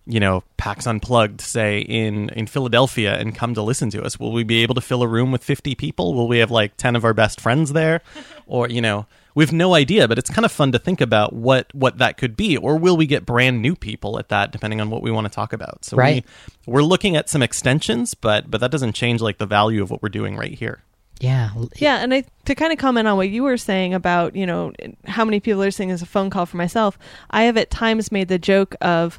[0.07, 4.33] you know PAX Unplugged say in in Philadelphia and come to listen to us will
[4.33, 6.95] we be able to fill a room with 50 people will we have like 10
[6.97, 8.03] of our best friends there
[8.47, 11.33] or you know we have no idea but it's kind of fun to think about
[11.33, 14.81] what what that could be or will we get brand new people at that depending
[14.81, 16.25] on what we want to talk about so Right.
[16.67, 19.91] we, we're looking at some extensions but but that doesn't change like the value of
[19.91, 20.83] what we're doing right here
[21.21, 21.51] Yeah.
[21.77, 24.73] Yeah, and I to kind of comment on what you were saying about you know
[25.07, 26.99] how many people are listening as a phone call for myself.
[27.31, 29.19] I have at times made the joke of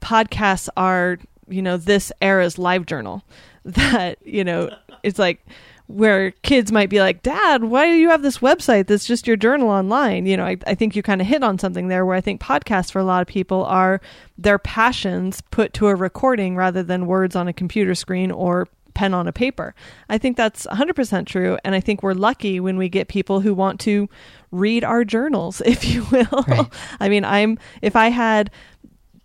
[0.00, 3.22] podcasts are you know this era's live journal
[3.64, 4.70] that you know
[5.02, 5.44] it's like
[5.86, 9.36] where kids might be like dad why do you have this website that's just your
[9.36, 12.16] journal online you know i, I think you kind of hit on something there where
[12.16, 14.00] i think podcasts for a lot of people are
[14.38, 19.14] their passions put to a recording rather than words on a computer screen or pen
[19.14, 19.74] on a paper.
[20.08, 21.58] I think that's 100% true.
[21.64, 24.08] And I think we're lucky when we get people who want to
[24.50, 26.44] read our journals, if you will.
[26.46, 26.66] Right.
[27.00, 28.50] I mean, I'm, if I had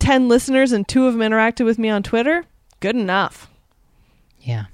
[0.05, 2.45] 10 listeners and two of them interacted with me on Twitter,
[2.79, 3.49] good enough.
[4.39, 4.65] Yeah.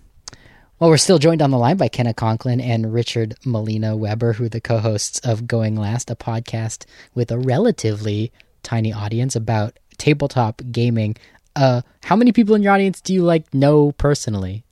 [0.77, 4.43] Well, we're still joined on the line by Kenna Conklin and Richard Molina Weber, who
[4.43, 6.83] are the co-hosts of Going Last, a podcast
[7.15, 11.15] with a relatively tiny audience about tabletop gaming.
[11.55, 14.65] Uh, how many people in your audience do you like know personally?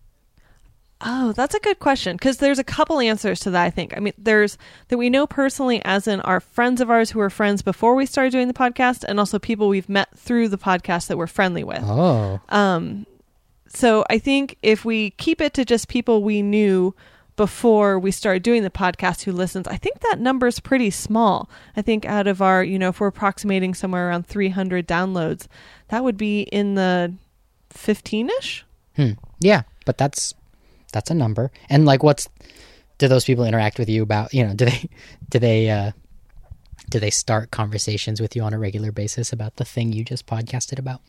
[1.02, 3.64] Oh, that's a good question because there's a couple answers to that.
[3.64, 3.96] I think.
[3.96, 4.58] I mean, there's
[4.90, 8.06] that we know personally, as in our friends of ours who were friends before we
[8.06, 11.64] started doing the podcast, and also people we've met through the podcast that we're friendly
[11.64, 11.84] with.
[11.84, 13.06] Oh, Um,
[13.70, 16.96] so I think if we keep it to just people we knew
[17.36, 21.50] before we started doing the podcast who listens, I think that number's pretty small.
[21.78, 25.48] I think out of our, you know, if we're approximating somewhere around 300 downloads,
[25.88, 27.14] that would be in the
[27.74, 28.64] 15ish.
[28.96, 29.12] hmm.
[29.40, 30.34] yeah, but that's
[30.92, 31.52] that's a number.
[31.70, 32.28] And like, what's
[32.98, 34.34] do those people interact with you about?
[34.34, 34.90] You know, do they
[35.30, 35.92] do they uh,
[36.90, 40.26] do they start conversations with you on a regular basis about the thing you just
[40.26, 41.02] podcasted about?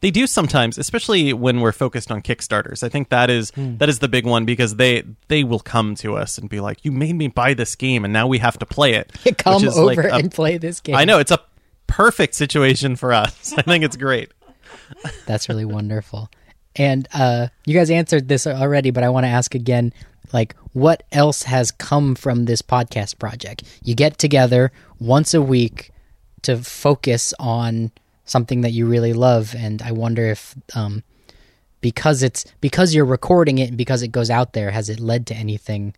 [0.00, 2.82] They do sometimes, especially when we're focused on Kickstarters.
[2.82, 6.16] I think that is that is the big one because they they will come to
[6.16, 8.66] us and be like, "You made me buy this game, and now we have to
[8.66, 10.94] play it." Come over like a- and play this game.
[10.94, 11.40] I know it's a
[11.86, 13.52] perfect situation for us.
[13.58, 14.32] I think it's great.
[15.26, 16.30] That's really wonderful.
[16.76, 19.92] And uh, you guys answered this already, but I want to ask again
[20.32, 23.64] like, what else has come from this podcast project?
[23.82, 25.90] You get together once a week
[26.42, 27.90] to focus on
[28.24, 29.54] something that you really love.
[29.56, 31.02] And I wonder if, um,
[31.80, 35.26] because it's because you're recording it and because it goes out there, has it led
[35.28, 35.94] to anything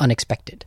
[0.00, 0.64] unexpected?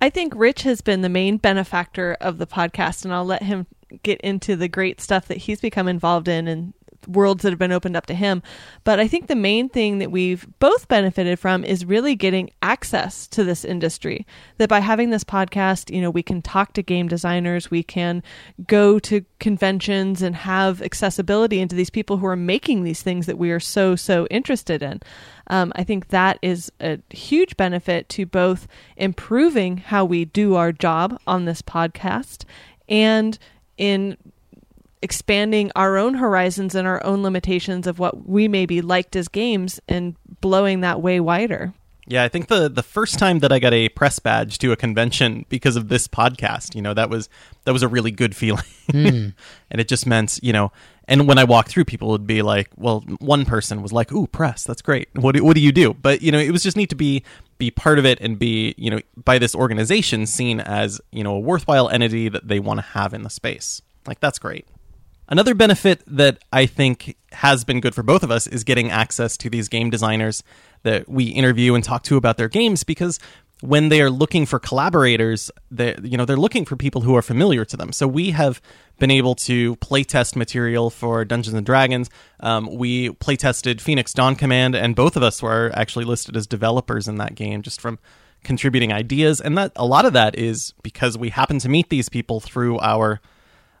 [0.00, 3.66] I think Rich has been the main benefactor of the podcast, and I'll let him
[4.02, 6.74] get into the great stuff that he's become involved in and
[7.06, 8.42] worlds that have been opened up to him.
[8.84, 13.26] But I think the main thing that we've both benefited from is really getting access
[13.28, 14.26] to this industry.
[14.58, 18.22] That by having this podcast, you know, we can talk to game designers, we can
[18.66, 23.38] go to conventions and have accessibility into these people who are making these things that
[23.38, 25.00] we are so, so interested in.
[25.48, 28.66] Um, I think that is a huge benefit to both
[28.96, 32.44] improving how we do our job on this podcast
[32.88, 33.38] and
[33.76, 34.16] in
[35.02, 39.80] expanding our own horizons and our own limitations of what we maybe liked as games
[39.88, 41.72] and blowing that way wider.
[42.08, 44.76] Yeah, I think the the first time that I got a press badge to a
[44.76, 47.28] convention because of this podcast, you know, that was
[47.64, 49.30] that was a really good feeling, hmm.
[49.70, 50.70] and it just meant, you know,
[51.08, 54.28] and when I walked through, people would be like, well, one person was like, "Ooh,
[54.28, 55.08] press, that's great.
[55.14, 57.24] What do, what do you do?" But you know, it was just neat to be
[57.58, 61.34] be part of it and be, you know, by this organization seen as you know
[61.34, 63.82] a worthwhile entity that they want to have in the space.
[64.06, 64.66] Like that's great.
[65.28, 69.36] Another benefit that I think has been good for both of us is getting access
[69.38, 70.42] to these game designers
[70.84, 73.18] that we interview and talk to about their games because
[73.62, 77.22] when they are looking for collaborators, they you know they're looking for people who are
[77.22, 77.92] familiar to them.
[77.92, 78.60] So we have
[78.98, 82.10] been able to playtest material for Dungeons and Dragons.
[82.40, 87.08] Um, we playtested Phoenix Dawn Command, and both of us were actually listed as developers
[87.08, 87.98] in that game, just from
[88.44, 89.40] contributing ideas.
[89.40, 92.78] And that a lot of that is because we happen to meet these people through
[92.80, 93.20] our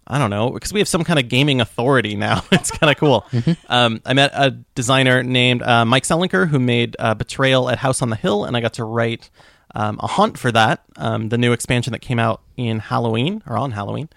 [0.06, 2.44] I don't know, because we have some kind of gaming authority now.
[2.52, 3.26] it's kind of cool.
[3.68, 8.02] Um, I met a designer named uh, Mike Selinker who made uh, Betrayal at House
[8.02, 9.30] on the Hill, and I got to write
[9.74, 13.56] um, a haunt for that, um, the new expansion that came out in Halloween or
[13.56, 14.08] on Halloween.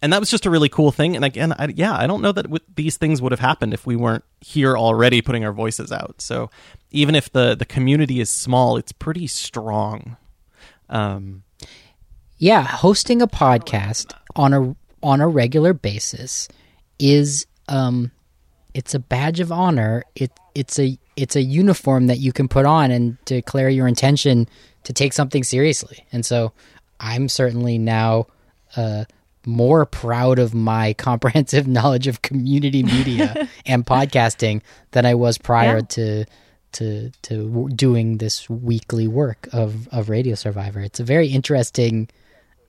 [0.00, 1.16] And that was just a really cool thing.
[1.16, 3.84] And again, I, yeah, I don't know that w- these things would have happened if
[3.84, 6.20] we weren't here already putting our voices out.
[6.22, 6.50] So
[6.92, 10.16] even if the the community is small, it's pretty strong.
[10.88, 11.42] Um,
[12.38, 16.48] Yeah, hosting a podcast on a on a regular basis
[16.98, 18.10] is um
[18.74, 20.04] it's a badge of honor.
[20.14, 24.48] It it's a it's a uniform that you can put on and declare your intention
[24.84, 26.06] to take something seriously.
[26.12, 26.52] And so
[27.00, 28.26] I'm certainly now
[28.76, 29.04] uh
[29.46, 35.76] more proud of my comprehensive knowledge of community media and podcasting than I was prior
[35.76, 35.82] Yeah.
[35.88, 36.24] to
[36.72, 40.80] to to w- doing this weekly work of of Radio Survivor.
[40.80, 42.08] It's a very interesting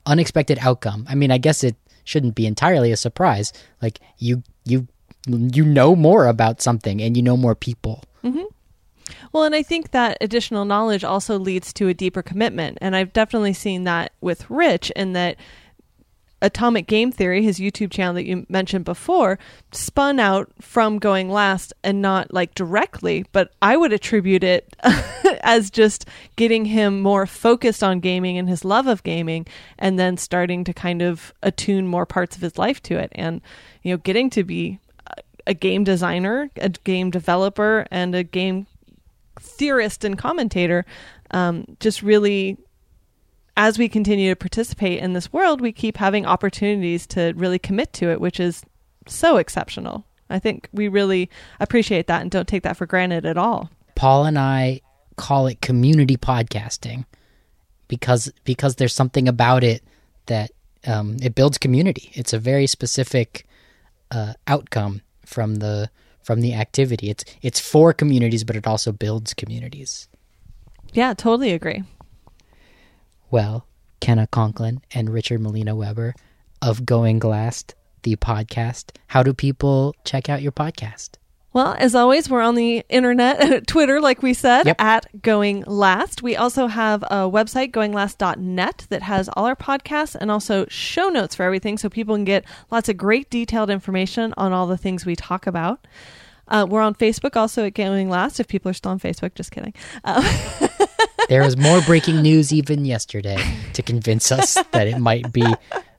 [0.06, 1.06] unexpected outcome.
[1.10, 3.54] I mean, I guess it shouldn't be entirely a surprise.
[3.82, 4.88] Like you you
[5.28, 8.04] you know more about something and you know more people.
[8.24, 8.46] Mm-hmm.
[9.32, 12.78] Well, and I think that additional knowledge also leads to a deeper commitment.
[12.82, 15.38] And I've definitely seen that with Rich in that
[16.42, 19.38] Atomic Game Theory, his YouTube channel that you mentioned before,
[19.72, 24.74] spun out from going last and not like directly, but I would attribute it
[25.44, 29.46] as just getting him more focused on gaming and his love of gaming
[29.78, 33.12] and then starting to kind of attune more parts of his life to it.
[33.16, 33.42] And
[33.84, 34.80] you know getting to be
[35.48, 38.68] a- game designer, a game developer and a game
[39.40, 40.86] theorist and commentator
[41.32, 42.58] um, just really
[43.56, 47.94] as we continue to participate in this world we keep having opportunities to really commit
[47.94, 48.64] to it which is
[49.12, 50.06] so exceptional.
[50.30, 53.70] I think we really appreciate that and don't take that for granted at all.
[53.96, 54.82] Paul and I
[55.26, 57.06] call it community podcasting
[57.88, 59.84] because because there's something about it
[60.26, 60.52] that
[60.88, 62.12] um, it builds community.
[62.14, 63.46] It's a very specific
[64.12, 65.90] uh, outcome from the
[66.24, 67.10] from the activity.
[67.10, 70.08] It's it's for communities, but it also builds communities.
[70.94, 71.84] yeah totally agree
[73.32, 73.66] Well,
[74.00, 76.16] Kenna Conklin and Richard Molina Weber
[76.62, 78.86] of Going Last, the podcast.
[79.14, 81.19] How do people check out your podcast?
[81.52, 84.76] Well, as always, we're on the internet, Twitter, like we said, Yep.
[84.80, 86.22] at Going Last.
[86.22, 91.34] We also have a website, goinglast.net, that has all our podcasts and also show notes
[91.34, 95.06] for everything so people can get lots of great detailed information on all the things
[95.08, 95.88] we talk about.
[96.48, 99.34] Uh, we're on Facebook also at Going Last, if people are still on Facebook.
[99.36, 99.74] Just kidding.
[100.04, 100.22] Uh,
[101.30, 103.38] There was more breaking news even yesterday
[103.74, 105.46] to convince us that it might be,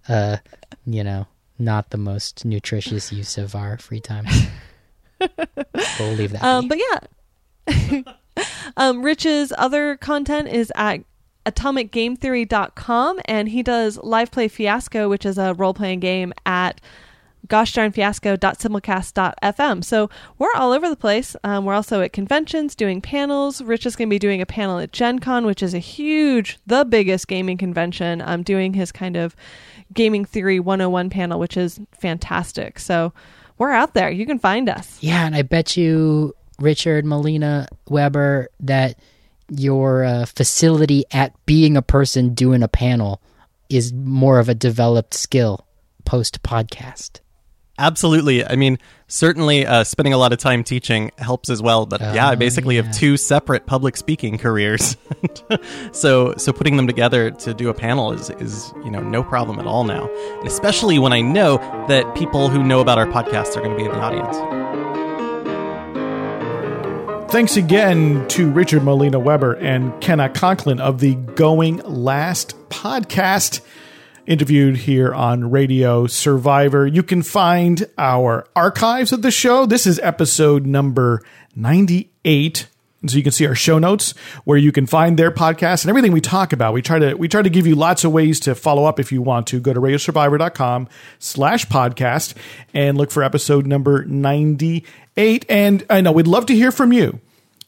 [0.08, 0.38] uh,
[0.84, 4.24] you know, not the most nutritious use of our free time.
[5.20, 6.42] We'll leave that.
[6.42, 8.02] Um, but yeah,
[8.76, 11.04] um, Rich's other content is at
[11.46, 16.82] atomicgametheory.com and he does live play fiasco which is a role-playing game at
[17.48, 21.34] goshdarnfiasco.simplecast.fm so we're all over the place.
[21.42, 23.62] Um, we're also at conventions doing panels.
[23.62, 26.58] Rich is going to be doing a panel at gen con which is a huge
[26.66, 28.20] the biggest gaming convention.
[28.20, 29.34] Um, doing his kind of
[29.94, 32.78] gaming theory 101 panel which is fantastic.
[32.78, 33.14] So
[33.60, 38.48] we're out there you can find us yeah, and I bet you, Richard Molina Weber,
[38.60, 38.98] that
[39.48, 43.22] your uh, facility at being a person doing a panel
[43.68, 45.66] is more of a developed skill
[46.04, 47.20] post podcast.
[47.80, 48.44] Absolutely.
[48.46, 51.86] I mean, certainly uh, spending a lot of time teaching helps as well.
[51.86, 52.82] But yeah, I Oh, basically yeah.
[52.82, 54.96] have two separate public speaking careers.
[55.92, 59.58] so so putting them together to do a panel is is you know no problem
[59.58, 60.08] at all now.
[60.38, 61.56] And especially when I know
[61.88, 64.36] that people who know about our podcast are going to be in the audience.
[67.32, 73.60] Thanks again to Richard Molina Weber and Kenna Conklin of the Going Last podcast,
[74.30, 76.86] interviewed here on Radio Survivor.
[76.86, 79.66] You can find our archives of the show.
[79.66, 81.20] This is episode number
[81.56, 82.68] 98.
[83.02, 84.12] And so you can see our show notes
[84.44, 86.74] where you can find their podcast and everything we talk about.
[86.74, 89.10] We try to we try to give you lots of ways to follow up if
[89.10, 89.58] you want to.
[89.58, 90.88] Go to radiosurvivor.com
[91.18, 92.34] slash podcast
[92.72, 95.46] and look for episode number 98.
[95.48, 97.20] And I know we'd love to hear from you.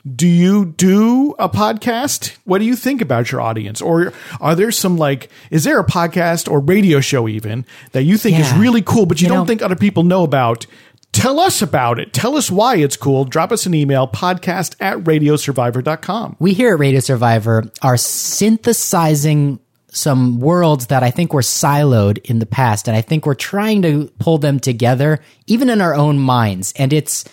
[0.05, 2.37] Do you do a podcast?
[2.45, 3.81] What do you think about your audience?
[3.81, 8.17] Or are there some like, is there a podcast or radio show even that you
[8.19, 10.67] think is really cool, but you, You don't know- think other people know about?
[11.13, 12.13] Tell us about it.
[12.15, 13.25] Tell us why it's cool.
[13.27, 16.37] Drop us an email, podcast at radiosurvivor.com.
[16.41, 19.61] we here at Radio Survivor are synthesizing
[19.95, 23.83] some worlds that I think were siloed in the past, and I think we're trying
[23.83, 26.73] to pull them together, even in our own minds.
[26.79, 27.25] And it's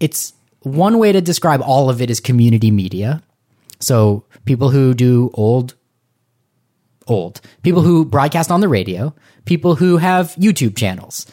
[0.00, 0.32] it's
[0.62, 3.22] one way to describe all of it is community media.
[3.80, 5.74] So people who do old
[7.06, 11.26] old people who broadcast on the radio, people who have YouTube channels,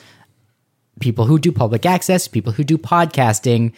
[1.00, 3.74] people who do public access, people who do podcasting,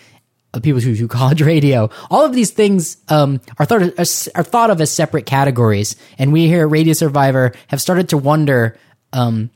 [0.54, 1.90] uh, people who do college radio.
[2.10, 3.94] All of these things um, are thought of,
[4.36, 8.18] are thought of as separate categories, and we here at Radio Survivor have started to
[8.18, 8.78] wonder.
[9.12, 9.50] Um,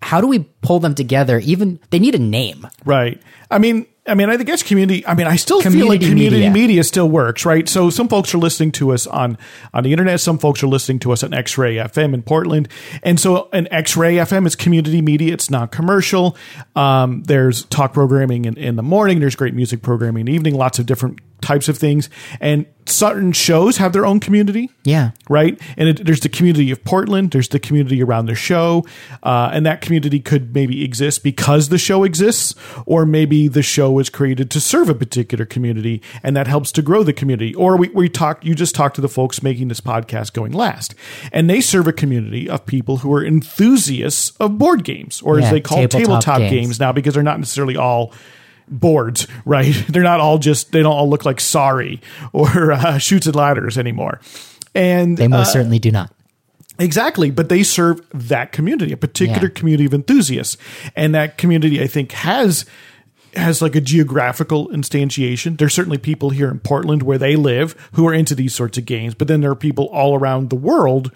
[0.00, 1.40] how do we pull them together?
[1.40, 2.68] Even they need a name.
[2.84, 3.20] Right.
[3.50, 5.06] I mean, I mean, I guess community.
[5.06, 6.50] I mean, I still feel like Community community media.
[6.50, 6.84] media.
[6.84, 7.68] still works, right?
[7.68, 9.36] So some folks are listening to us on
[9.74, 10.20] on the internet.
[10.20, 12.68] Some folks are listening to us on X Ray FM in Portland,
[13.02, 15.32] and so an X Ray FM is community media.
[15.32, 16.36] It's not commercial.
[16.74, 19.20] Um, there's talk programming in, in the morning.
[19.20, 20.54] There's great music programming in the evening.
[20.54, 22.08] Lots of different types of things,
[22.40, 25.10] and certain shows have their own community Yeah.
[25.28, 25.60] right?
[25.76, 27.32] And it, there's the community of Portland.
[27.32, 28.86] There's the community around the show,
[29.22, 32.54] uh, and that community could maybe exist because the show exists,
[32.86, 36.82] or maybe the show was created to serve a particular community, and that helps to
[36.82, 37.54] grow the community.
[37.54, 38.44] Or we we talked.
[38.44, 40.94] You just talked to the folks making this podcast going last,
[41.30, 45.50] and they serve a community of people who are enthusiasts of board games, or as
[45.50, 46.50] they call tabletop tabletop, games.
[46.50, 46.80] games.
[46.80, 48.12] now, because they're not necessarily all
[48.70, 49.74] boards, right?
[49.88, 52.00] They're not all just they don't all look like sorry
[52.32, 54.20] or uh, Chutes and Ladders anymore.
[54.74, 56.12] And They most uh, certainly do not.
[56.78, 59.54] Exactly, but they serve that community, a particular Yeah.
[59.54, 60.56] community of enthusiasts,
[60.94, 62.64] and that community, I think, has
[63.34, 65.58] has like a geographical instantiation.
[65.58, 68.86] There's certainly people here in Portland where they live who are into these sorts of
[68.86, 71.10] games, but then there are people all around the world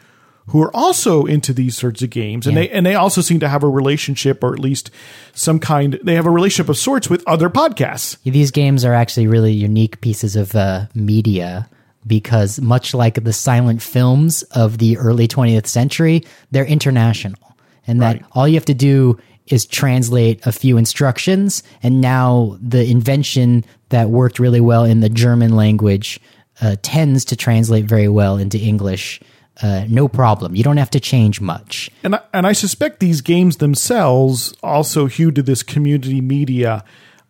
[0.49, 2.63] who are also into these sorts of games, and Yeah.
[2.65, 4.91] they and they also seem to have a relationship, or at least
[5.35, 5.99] some kind.
[6.03, 8.17] They have a relationship of sorts with other podcasts.
[8.25, 11.69] These games are actually really unique pieces of uh, media
[12.07, 17.39] because, much like the silent films of the early 20th century, they're international.
[17.87, 18.25] And that Right.
[18.33, 21.63] all you have to do is translate a few instructions.
[21.83, 26.21] And now the invention that worked really well in the German language
[26.61, 29.21] uh, tends to translate very well into English.
[29.61, 30.55] Uh, no problem.
[30.55, 31.91] You don't have to change much.
[32.03, 36.85] And I, and I suspect these games themselves also hew to this community media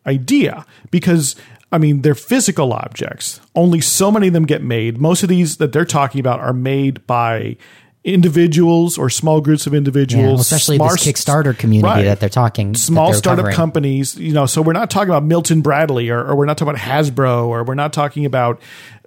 [0.06, 1.34] idea because
[1.72, 3.40] I mean they're physical objects.
[3.54, 4.98] Only so many of them get made.
[4.98, 7.56] Most of these that they're talking about are made by
[8.04, 12.04] individuals or small groups of Yeah, individuals, especially smart- this Kickstarter community Right.
[12.04, 12.74] that they're talking.
[12.74, 13.56] small they're startup covering.
[13.56, 16.74] companies, you know, so we're not talking about Milton Bradley or, or we're not talking
[16.74, 18.60] about Hasbro or we're not talking about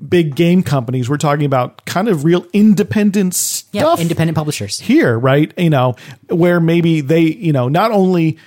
[0.08, 1.10] big game companies.
[1.10, 3.34] We're talking about kind of real independent
[3.74, 4.80] Yeah, stuff independent publishers.
[4.80, 5.52] here, right?
[5.58, 5.96] You know,
[6.30, 8.38] where maybe they, you know, not only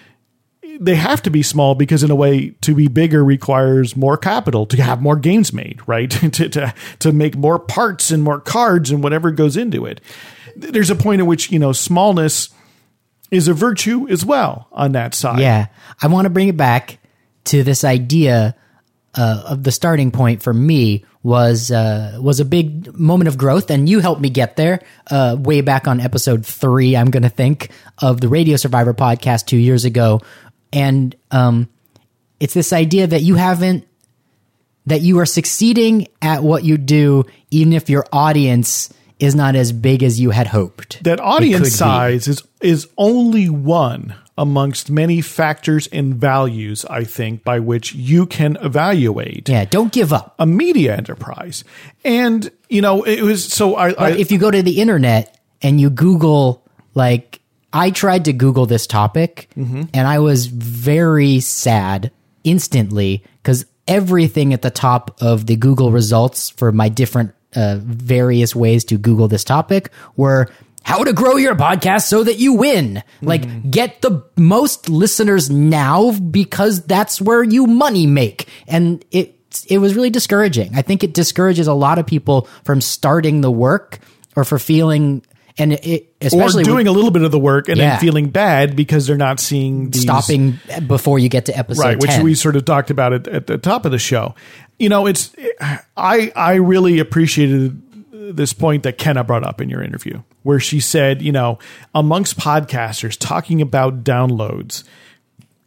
[0.80, 4.66] they have to be small because in a way to be bigger requires more capital
[4.66, 6.10] to have more games made, right?
[6.32, 10.00] to, to to make more parts and more cards and whatever goes into it.
[10.56, 12.50] There's a point at which, you know, smallness
[13.30, 15.40] is a virtue as well on that side.
[15.40, 15.66] Yeah,
[16.00, 16.98] I want to bring it back
[17.44, 18.56] to this idea
[19.14, 23.70] uh, of the starting point for me was uh, was a big moment of growth,
[23.70, 26.96] and you helped me get there uh, way back on episode three.
[26.96, 30.20] I'm going to think of the Radio Survivor podcast two years ago,
[30.72, 31.68] and um,
[32.40, 33.86] it's this idea that you haven't
[34.86, 39.70] that you are succeeding at what you do, even if your audience is not as
[39.72, 41.02] big as you had hoped.
[41.04, 41.70] that audience be.
[41.70, 48.24] size is is only one amongst many factors and values i think by which you
[48.24, 50.36] can evaluate Yeah, don't give up.
[50.38, 51.64] a media enterprise
[52.04, 55.80] and you know it was so i, I if you go to the internet and
[55.80, 56.64] you Google,
[56.94, 57.40] like,
[57.72, 59.82] I tried to Google this topic Mm-hmm.
[59.94, 62.10] and I was very sad
[62.44, 68.54] instantly because everything at the top of the Google results for my different uh, various
[68.54, 70.48] ways to Google this topic were
[70.82, 73.02] how to grow your podcast so that you win.
[73.20, 73.70] Like, Mm-hmm.
[73.70, 78.48] get the most listeners now because that's where you money make.
[78.66, 79.34] And it,
[79.66, 80.74] it was really discouraging.
[80.74, 83.98] I think it discourages a lot of people from starting the work
[84.36, 85.22] or for feeling,
[85.58, 87.90] and it, or especially doing a little bit of the work and Yeah.
[87.90, 92.00] then feeling bad because they're not seeing these, stopping before you get to episode right
[92.00, 94.34] which we sort of talked about at, at the top of the show
[94.78, 95.34] you know, it's
[95.96, 97.82] I I really appreciated
[98.36, 101.58] this point that Kenna brought up in your interview, where she said, you know,
[101.94, 104.84] amongst podcasters talking about downloads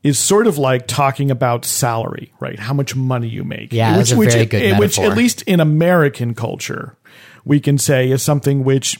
[0.04, 2.58] is sort of like talking about salary, right?
[2.58, 3.74] How much money you make.
[3.74, 6.96] Yeah, that's a very good Which, at least in American culture,
[7.44, 8.98] we can say is something which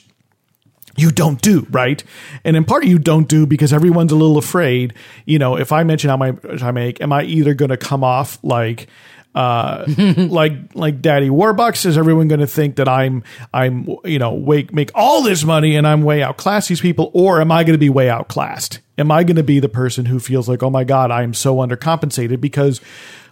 [0.96, 2.02] you don't do, right?
[2.44, 4.94] And in part you don't do because everyone's a little afraid.
[5.24, 8.04] You know, if I mention how much I make, am I either going to come
[8.04, 8.88] off like
[9.34, 9.86] uh
[10.16, 13.24] like like daddy warbucks is everyone going to think that i'm
[13.54, 17.40] i'm you know wake make all this money and i'm way outclass these people or
[17.40, 20.20] am i going to be way outclassed am i going to be the person who
[20.20, 22.82] feels like oh my god i am so undercompensated because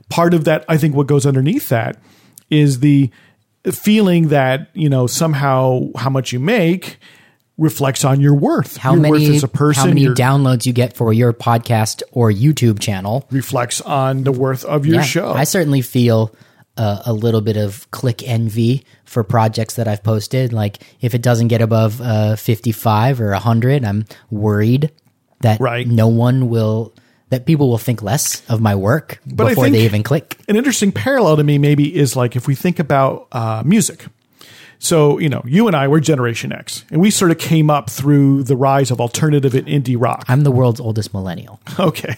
[0.09, 1.99] part of that i think what goes underneath that
[2.49, 3.11] is the
[3.71, 6.99] feeling that you know somehow how much you make
[7.61, 10.67] reflects on your worth How your many worth as a person how many your- downloads
[10.67, 13.27] you get for your podcast or YouTube channel?
[13.31, 16.35] reflects on the worth of your Yeah, show I certainly feel
[16.77, 20.53] uh, a little bit of click envy for projects that I've posted.
[20.53, 24.91] Like if it doesn't get above uh, 55 or 100, I'm worried
[25.43, 25.87] that Right.
[25.87, 26.95] no one will,
[27.29, 30.39] that people will think less of my work But before they even click.
[30.49, 34.07] an interesting parallel to me maybe is like if we think about uh, music.
[34.83, 37.91] So, you know, you and I were Generation X, and we sort of came up
[37.91, 40.25] through the rise of alternative and indie rock.
[40.27, 42.17] I'm the world's oldest millennial Okay.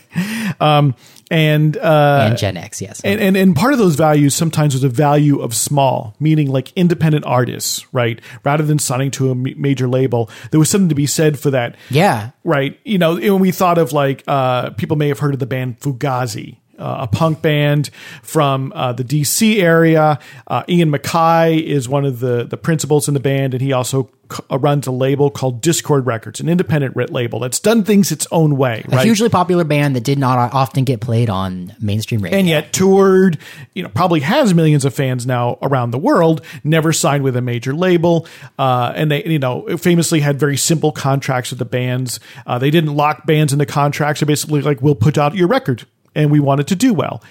[0.60, 0.94] Um,
[1.30, 3.00] and, uh, and Gen X, yes.
[3.00, 6.72] and, and and part of those values sometimes was a value of small, meaning like
[6.76, 8.20] independent artists, right?
[8.44, 11.76] Rather than signing to a major label, there was something to be said for that.
[11.90, 12.30] yeah.
[12.44, 12.78] right?
[12.84, 15.80] You know, when we thought of like uh, people may have heard of the band
[15.80, 16.58] Fugazi.
[16.78, 17.90] Uh, a punk band
[18.22, 20.18] from uh, the DC area.
[20.46, 24.10] Uh, Ian MacKaye is one of the the principals in the band, and he also
[24.32, 28.10] c- uh, runs a label called Dischord Records, an independent writ label that's done things
[28.10, 29.04] its own way, A right?
[29.04, 32.38] hugely popular band that did not often get played on mainstream radio.
[32.38, 33.38] and yet toured,
[33.74, 37.42] you know, probably has millions of fans now around the world, never signed with a
[37.42, 38.26] major label.
[38.58, 42.18] Uh, and they, you know, famously had very simple contracts with the bands.
[42.46, 44.20] Uh, they didn't lock bands into contracts.
[44.20, 45.84] They're basically like, we'll put out your record
[46.14, 47.22] and we wanted to do well.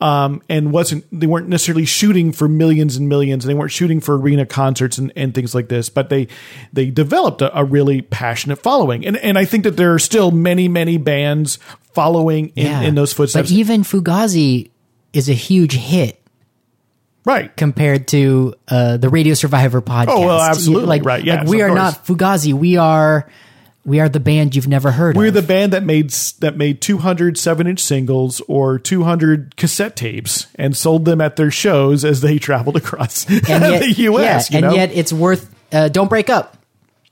[0.00, 3.44] Um, and wasn't, they weren't necessarily shooting for millions and millions.
[3.44, 6.28] and They weren't shooting for arena concerts and, and things like this, but they,
[6.72, 9.04] they developed a, a really passionate following.
[9.04, 11.58] And, and I think that there are still many, many bands
[11.94, 12.82] following in, Yeah.
[12.82, 13.48] in those footsteps.
[13.50, 14.70] But even Fugazi
[15.12, 16.22] is a huge hit
[17.24, 17.56] right.
[17.56, 20.06] compared to uh, the Radio Survivor podcast.
[20.10, 20.86] Oh, well, absolutely.
[20.86, 21.76] Like, Right, yes, like we are course.
[21.76, 22.52] not Fugazi.
[22.54, 23.28] We are
[23.88, 25.34] we are the band you've never heard We're of.
[25.34, 26.10] the band that made
[26.40, 31.50] that made 200 seven inch singles or 200 cassette tapes and sold them at their
[31.50, 34.50] shows as they traveled across yet, the U.S.
[34.50, 34.74] yeah, and know?
[34.74, 35.52] yet it's worth.
[35.72, 36.56] Uh, don't break up.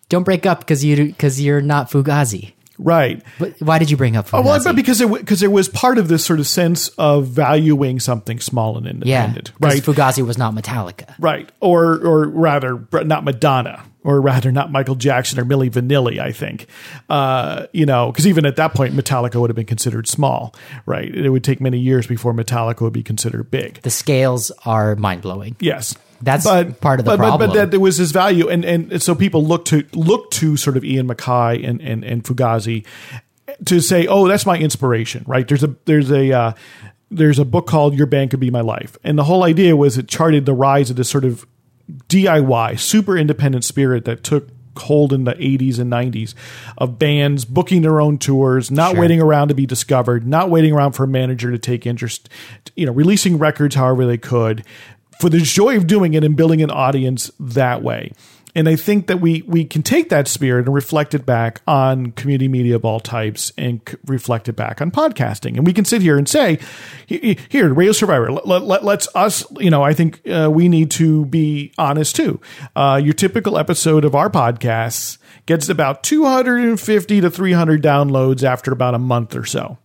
[0.08, 2.52] Don't break up because you because you're not Fugazi.
[2.78, 3.22] right.
[3.38, 4.38] But why did you bring up Fugazi?
[4.38, 7.98] Oh, well, because it because it was part of this sort of sense of valuing
[7.98, 9.82] something small and yeah, right?
[9.82, 11.14] Fugazi was not Metallica.
[11.18, 16.18] right, or or rather, not Madonna, or rather, not Michael Jackson or Milli Vanilli.
[16.18, 16.66] I think,
[17.08, 20.54] uh, you know, because even at that point, Metallica would have been considered small,
[20.86, 21.14] right?
[21.14, 23.82] It would take many years before Metallica would be considered big.
[23.82, 25.56] The scales are mind blowing.
[25.60, 25.96] Yes.
[26.22, 27.50] That's part of the but, But, problem.
[27.50, 30.78] but that there was this value, and, and so people look to look to sort
[30.78, 32.86] of Ian MacKaye and, and, and Fugazi
[33.66, 35.46] to say, oh, that's my inspiration, right?
[35.46, 36.52] There's a there's a uh,
[37.10, 39.98] there's a book called Your Band Could Be My Life, and the whole idea was
[39.98, 41.46] it charted the rise of this sort of
[42.08, 46.34] DIY, super independent spirit that took hold in the 80s and 90s
[46.76, 49.00] of bands booking their own tours, not Sure.
[49.00, 52.28] waiting around to be discovered, not waiting around for a manager to take interest,
[52.74, 54.62] you know, releasing records however they could
[55.18, 58.12] for the joy of doing it and building an audience that way.
[58.56, 62.10] And I think that we we can take that spirit and reflect it back on
[62.12, 65.56] community media of all types and c- reflect it back on podcasting.
[65.56, 66.58] And we can sit here and say,
[67.06, 70.68] he- he- here, Radio Survivor, let, let, let's us, you know, I think uh, we
[70.68, 72.40] need to be honest too.
[72.74, 78.94] Uh, your typical episode of our podcasts gets about 250 to 300 downloads after about
[78.94, 79.78] a month or so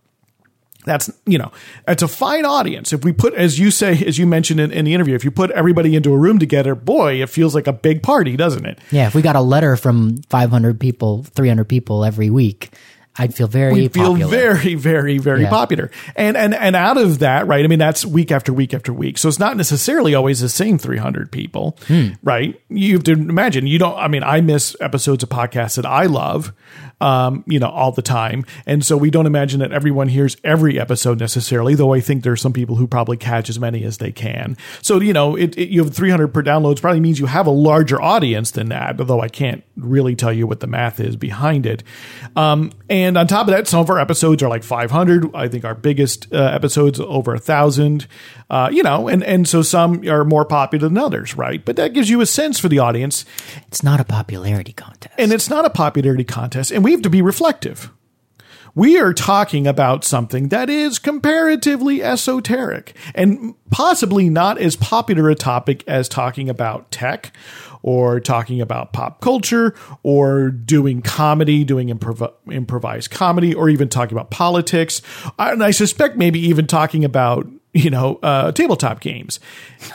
[0.84, 1.52] that's you know
[1.86, 4.84] it's a fine audience if we put as you say as you mentioned in, in
[4.84, 7.72] the interview if you put everybody into a room together boy it feels like a
[7.72, 12.04] big party doesn't it Yeah, if we got a letter from 500 people, 300 people
[12.04, 12.70] every week,
[13.14, 14.30] I'd feel very we feel popular.
[14.30, 15.50] very very very Yeah.
[15.50, 18.90] popular and and and out of that right i mean that's week after week after
[18.92, 22.08] week so it's not necessarily always the same 300 people Hmm.
[22.22, 25.84] right you have to imagine you don't i mean i miss episodes of podcasts that
[25.84, 26.54] i love
[27.02, 28.44] um, you know, all the time.
[28.64, 32.32] And so we don't imagine that everyone hears every episode necessarily, though I think there
[32.32, 34.56] are some people who probably catch as many as they can.
[34.82, 37.50] So, you know, it, it, you have 300 per downloads probably means you have a
[37.50, 41.66] larger audience than that, although I can't really tell you what the math is behind
[41.66, 41.82] it.
[42.36, 45.34] Um, and on top of that, some of our episodes are like 500.
[45.34, 48.06] I think our biggest uh, episodes over a thousand.
[48.48, 51.64] Uh, you know, and and so some are more popular than others, right?
[51.64, 53.24] But that gives you a sense for the audience,
[53.68, 55.14] It's not a popularity contest.
[55.16, 57.90] and it's not a popularity contest, and we have to be reflective.
[58.74, 65.34] We are talking about something that is comparatively esoteric and possibly not as popular a
[65.34, 67.36] topic as talking about tech
[67.82, 74.16] or talking about pop culture or doing comedy, doing improv- improvised comedy, or even talking
[74.16, 75.02] about politics.
[75.38, 79.40] And I suspect maybe even talking about you know, uh, tabletop games.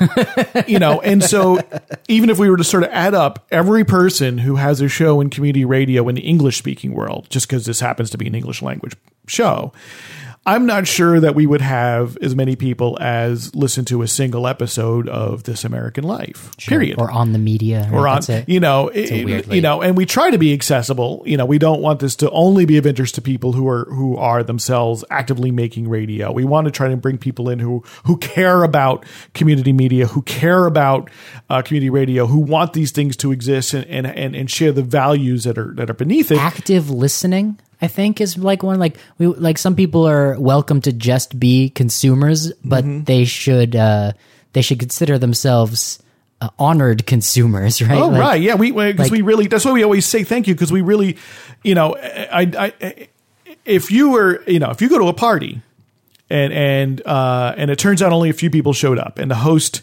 [0.68, 1.60] you know, and so
[2.08, 5.22] even if we were to sort of add up every person who has a show
[5.22, 8.36] in community radio in the English speaking world, just because this happens to be an
[8.36, 8.96] English language
[9.28, 9.72] show,
[10.48, 14.48] I'm not sure that we would have as many people as listen to a single
[14.48, 16.56] episode of This American Life.
[16.58, 17.82] Period or on the media.
[17.84, 17.93] Right?
[17.93, 18.50] or on That's it.
[18.50, 21.58] you know a it- you know and we try to be accessible you know we
[21.60, 25.04] don't want this to only be of interest to people who are who are themselves
[25.10, 29.06] actively making radio we want to try to bring people in who who care about
[29.34, 31.10] community media who care about
[31.50, 34.82] uh, community radio who want these things to exist and, and and and share the
[34.84, 38.98] values that are that are beneath it active listening i think is like one like
[39.18, 43.04] we like some people are welcome to just be consumers but Mm-hmm.
[43.06, 44.12] they should uh
[44.54, 46.00] they should consider themselves
[46.42, 48.56] uh, honored consumers right Oh Like, right, yeah.
[48.56, 51.18] We because like- we really that's why we always say thank you because we really,
[51.64, 53.08] you know, I, I
[53.66, 55.62] if you were you know if you go to a party
[56.30, 59.36] and and uh, and it turns out only a few people showed up and the
[59.36, 59.82] host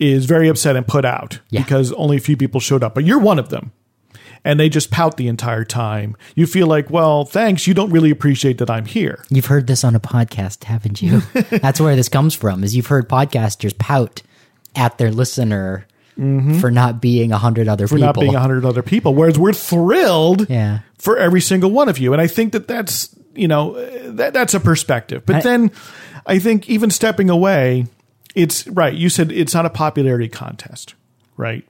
[0.00, 1.62] is very upset and put out Yeah.
[1.62, 3.72] because only a few people showed up, but you're one of them.
[4.44, 6.16] And they just pout the entire time.
[6.34, 7.66] You feel like, well, thanks.
[7.66, 9.22] You don't really appreciate that I'm here.
[9.30, 11.20] you've heard this on a podcast haven't you
[11.60, 14.22] that's where this comes from is you've heard podcasters pout
[14.74, 15.86] at their listener
[16.60, 17.94] for not being a hundred other Mm-hmm.
[17.94, 19.14] for people not being a hundred other people.
[19.14, 20.80] Whereas we're thrilled Yeah.
[20.98, 23.74] for every single one of you, and I think that that's you know
[24.10, 25.22] that that's a perspective.
[25.26, 25.70] But I- then
[26.26, 27.86] I think even stepping away,
[28.34, 28.92] it's right.
[28.94, 30.94] You said it's not a popularity contest,
[31.36, 31.64] right?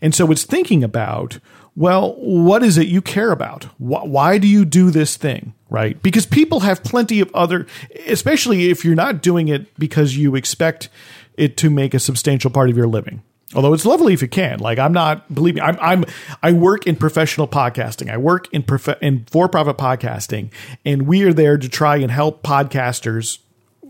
[0.00, 1.38] And so it's thinking about
[1.74, 3.64] well, what is it you care about?
[3.78, 5.54] Why, do you do this thing?
[5.70, 6.00] Right?
[6.02, 7.66] Because people have plenty of other,
[8.06, 10.90] especially if you're not doing it because you expect
[11.38, 13.22] it to make a substantial part of your living.
[13.54, 14.58] Although it's lovely if you can.
[14.60, 16.04] Like I'm not, believe me, I'm, I'm,
[16.42, 18.10] I work in professional podcasting.
[18.10, 20.50] I work in prof- in for-profit podcasting,
[20.84, 23.38] and we are there to try and help podcasters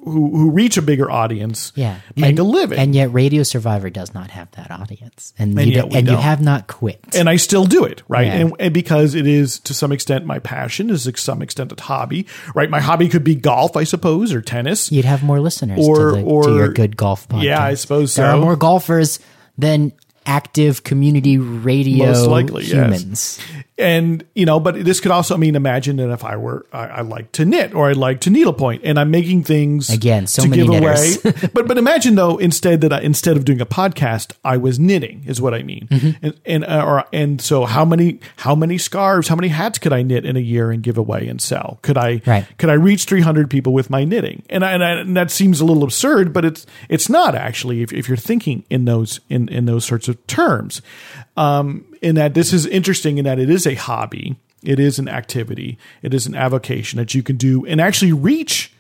[0.05, 2.79] who who reach a bigger audience, yeah make and, a living.
[2.79, 6.07] and yet radio survivor does not have that audience and, And you, yet do- and
[6.07, 6.23] you don't.
[6.23, 8.27] have not quit and I still do it, right?
[8.27, 8.35] Yeah.
[8.35, 11.83] And, and because it is to some extent my passion, is to some extent a
[11.83, 12.69] hobby, right?
[12.69, 14.91] My hobby could be golf, I suppose, or tennis.
[14.91, 17.43] you'd have more listeners Or- to, the, or- to your good golf podcast.
[17.45, 18.37] Yeah, I suppose There so.
[18.37, 19.21] are more golfers
[19.57, 19.93] than
[20.27, 23.39] active community radio Most likely, yes.
[23.83, 27.01] And you know but this could also mean imagine that if i were i, I
[27.03, 30.49] like to knit or i like to needlepoint and i'm making things Again, so to
[30.49, 31.25] many give knitters.
[31.25, 34.79] away but but imagine though instead that I, instead of doing a podcast i was
[34.79, 36.25] knitting is what i mean Mm-hmm.
[36.27, 39.93] and and uh, or and so how many how many scarves how many hats could
[39.93, 42.47] i knit in a year and give away and sell could i Right.
[42.59, 45.61] could i reach 300 people with my knitting and, I, and, I, and that seems
[45.61, 49.49] a little absurd but it's it's not actually if, if you're thinking in those in
[49.49, 50.83] in those sorts of terms
[51.37, 55.09] um, in that this is interesting in that it is a hobby, it is an
[55.09, 58.73] activity, it is an avocation that you can do and actually reach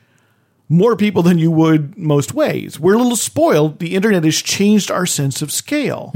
[0.68, 2.80] more people than you would most ways.
[2.80, 3.78] We're a little spoiled.
[3.78, 6.12] The internet has changed our sense of scale.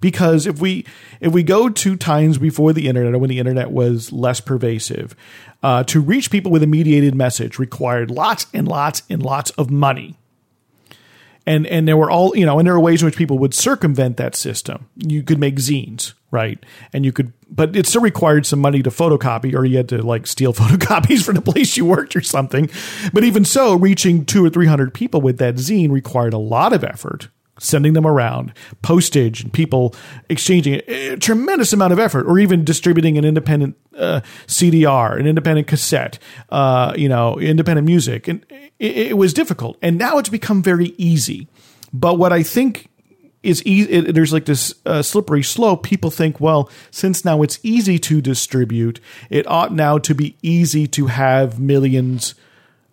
[0.00, 0.84] Because if we
[1.20, 5.14] if we go to times before the internet or when the internet was less pervasive,
[5.62, 9.70] uh, to reach people with a mediated message required lots and lots and lots of
[9.70, 10.16] money
[11.46, 13.54] and and there were all you know and there are ways in which people would
[13.54, 14.88] circumvent that system.
[14.96, 16.64] You could make zines right?
[16.92, 20.02] And you could but it still required some money to photocopy or you had to
[20.02, 22.68] like steal photocopies from the place you worked or something.
[23.12, 26.72] But even so reaching two or three hundred people with that zine required a lot
[26.72, 27.28] of effort
[27.62, 28.52] sending them around
[28.82, 29.94] postage and people
[30.28, 35.26] exchanging it a tremendous amount of effort or even distributing an independent uh, cdr an
[35.26, 36.18] independent cassette
[36.50, 38.26] uh, you know independent music.
[38.28, 38.44] And
[38.78, 39.78] it, it was difficult.
[39.80, 41.46] And now it's become very easy.
[41.92, 42.88] But what i think
[43.42, 45.82] is easy it, there's like this uh, slippery slope.
[45.82, 49.00] People think well since now it's easy to distribute
[49.30, 52.34] it ought now to be easy to have millions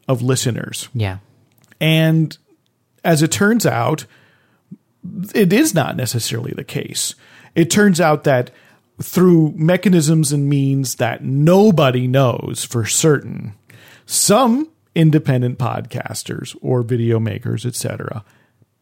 [0.07, 0.89] of listeners.
[0.93, 1.17] Yeah.
[1.80, 2.38] and
[3.03, 4.05] as it turns out,
[5.34, 7.16] it is not necessarily the case.
[7.56, 8.52] It turns out that
[9.02, 13.54] through mechanisms and means that nobody knows for certain,
[14.06, 18.24] some independent podcasters or video makers, etc.,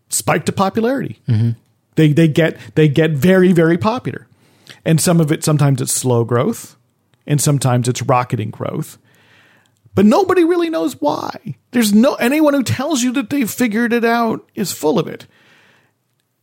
[0.09, 1.19] spike to popularity.
[1.27, 1.51] Mm-hmm.
[1.95, 4.27] They they get they get very very popular,
[4.85, 6.75] and some of it sometimes it's slow growth.
[7.27, 8.97] and sometimes it's rocketing growth.
[9.93, 11.55] But nobody really knows why.
[11.71, 15.27] There's no anyone who tells you that they've figured it out is full of it.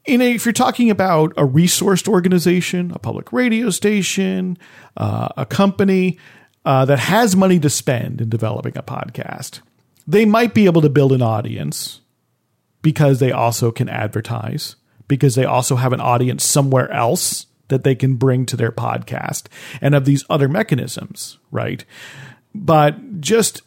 [0.07, 4.59] A, if you're talking about a resourced organization, a public radio station,
[4.97, 6.19] uh, a company
[6.65, 9.61] uh, that has money to spend in developing a podcast,
[10.07, 12.01] they might be able to build an audience
[12.83, 14.77] because they also can advertise,
[15.09, 19.47] because they also have an audience somewhere else that they can bring to their podcast
[19.81, 21.85] and of these other mechanisms, right?
[22.55, 23.63] But just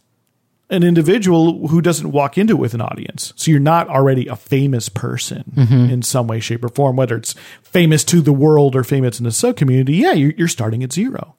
[0.69, 3.33] an individual who doesn't walk into it with an audience.
[3.35, 5.89] So you're not already a famous person mm-hmm.
[5.89, 9.23] in some way, shape, or form, whether it's famous to the world or famous in
[9.23, 9.95] the sub community.
[9.95, 11.35] Yeah, you're, you're starting at zero.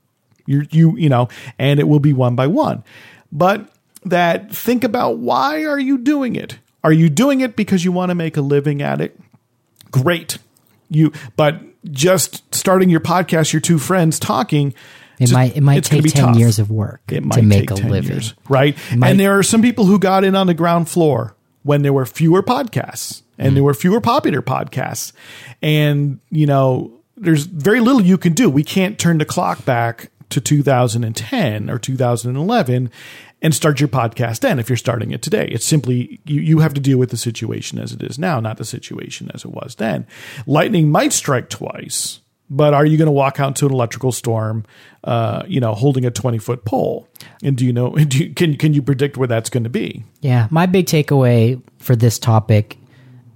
[0.46, 2.84] You're, you, you know, and it will be one by one.
[3.30, 3.70] But
[4.04, 6.58] that think about why are you doing it?
[6.82, 9.18] Are you doing it because you want to make a living at it?
[9.90, 10.38] Great.
[10.88, 11.60] You, but
[11.90, 14.72] just starting your podcast, your two friends talking,
[15.18, 16.36] It might it might take ten tough.
[16.36, 18.10] years of work It might to make a 10 living.
[18.12, 18.76] years, right?
[18.96, 21.92] might- and there are some people who got in on the ground floor when there
[21.92, 23.66] were fewer podcasts and there mm.
[23.66, 25.12] were fewer popular podcasts.
[25.62, 28.48] And, you know, there's very little you can do.
[28.48, 32.90] We can't turn the clock back to 2010 or 2011
[33.40, 35.48] and start your podcast then if you're starting it today.
[35.50, 38.56] It's simply you, you have to deal with the situation as it is now, not
[38.56, 40.06] the situation as it was then.
[40.46, 42.20] Lightning might strike twice,
[42.50, 44.64] but are you going to walk out into an electrical storm,
[45.04, 47.08] uh, you know, holding a 20 foot pole?
[47.42, 50.04] And do you know, do you, can, can you predict where that's going to be?
[50.20, 52.78] Yeah, my big takeaway for this topic,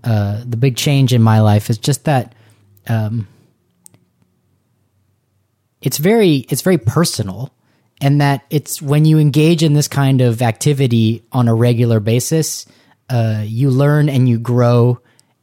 [0.04, 2.34] uh, the big change in my life is just that
[2.88, 3.28] um,
[5.80, 7.52] it's very it's very personal,
[8.00, 12.66] and that it's when you engage in this kind of activity on a regular basis,
[13.08, 15.00] uh, you learn and you grow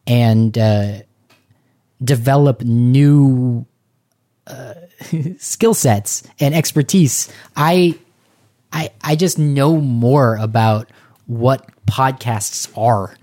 [0.07, 0.99] and uh,
[2.03, 3.65] develop new
[4.47, 4.73] uh,
[5.37, 7.31] skill sets and expertise.
[7.55, 7.95] I
[8.71, 10.89] I I just know more about
[11.27, 13.15] what podcasts are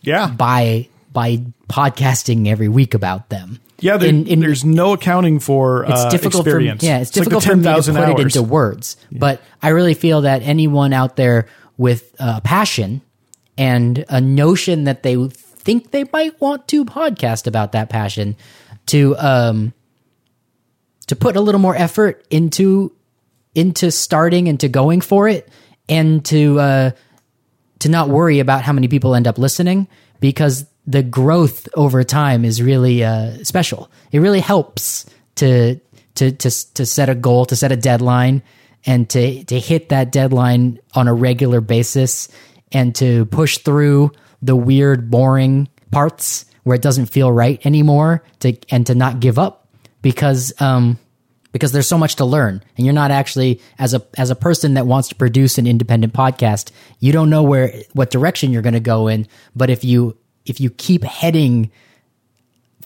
[0.00, 0.28] Yeah.
[0.28, 3.58] by by podcasting every week about them.
[3.80, 3.96] Yeah.
[3.96, 6.80] There, In- in- there's no accounting for it's uh, difficult experience.
[6.80, 8.96] for yeah, it's, like the difficult for me to 10,000 put it into words.
[9.10, 11.46] But I really feel that anyone out there
[11.76, 13.02] with uh, passion
[13.58, 15.16] and a notion that they
[15.62, 18.36] think they might want to podcast about that passion
[18.86, 19.72] to um
[21.06, 22.94] to put a little more effort into
[23.54, 25.48] into starting and to going for it
[25.88, 26.90] and to uh
[27.80, 29.88] to not worry about how many people end up listening
[30.20, 33.90] because the growth over time is really uh, special.
[34.10, 35.06] It really helps
[35.36, 35.80] to
[36.14, 38.42] to to to set a goal, to set a deadline,
[38.84, 42.28] and to to hit that deadline on a regular basis,
[42.72, 44.12] and to push through
[44.42, 48.22] the weird, boring parts where it doesn't feel right anymore.
[48.40, 49.62] To and to not give up
[50.02, 50.98] because um
[51.52, 54.74] because there's so much to learn and you're not actually as a as a person
[54.74, 58.72] that wants to produce an independent podcast you don't know where what direction you're going
[58.74, 61.70] to go in but if you if you keep heading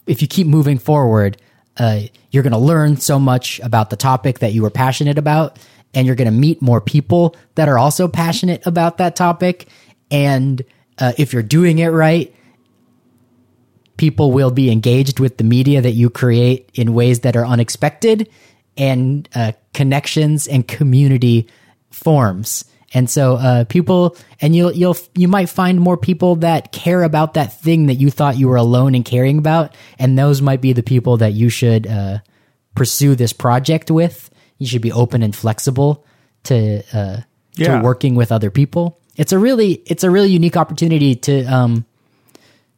[0.05, 1.37] if you keep moving forward
[1.77, 2.01] uh,
[2.31, 5.59] you're going to learn so much about the topic that you were passionate about
[5.93, 9.67] and you're going to meet more people that are also passionate about that topic
[10.09, 10.63] and
[10.99, 12.33] uh, if you're doing it right
[13.97, 18.29] people will be engaged with the media that you create in ways that are unexpected
[18.77, 21.47] and uh, connections and community
[21.89, 22.63] forms.
[22.93, 27.33] And so uh, people and you'll you'll you might find more people that care about
[27.33, 30.73] that thing that you thought you were alone in caring about and those might be
[30.73, 32.19] the people that you should uh,
[32.75, 34.29] pursue this project with.
[34.57, 36.05] You should be open and flexible
[36.43, 37.21] to uh,
[37.55, 37.79] Yeah.
[37.79, 41.85] to working with other people it's a really it's a really unique opportunity to um,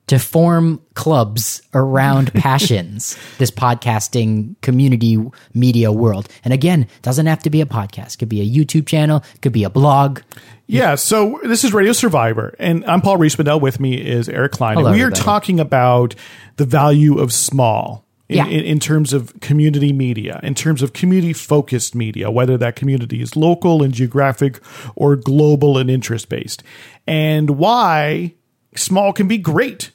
[0.08, 5.24] to form clubs around passions this podcasting community
[5.54, 8.46] media world and again it doesn't have to be a podcast it could be a
[8.46, 10.22] youtube channel it could be a blog
[10.68, 13.60] Yeah, so this is Radio Survivor, and I'm Paul Riismandel.
[13.60, 14.78] With me is Eric Klein.
[14.78, 16.14] Hello, and we are talking about
[16.58, 18.46] the value of small in, Yeah.
[18.48, 23.22] in, in terms of community media, in terms of community focused media, whether that community
[23.22, 24.60] is local and geographic
[24.96, 26.64] or global and interest based,
[27.08, 28.34] and why
[28.76, 29.92] small can be great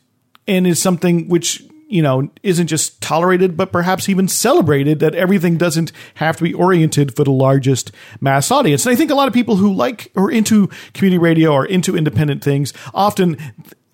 [0.49, 5.57] and is something which you know isn't just tolerated but perhaps even celebrated that everything
[5.57, 8.85] doesn't have to be oriented for the largest mass audience.
[8.85, 11.97] And i think a lot of people who like or into community radio or into
[11.97, 13.37] independent things often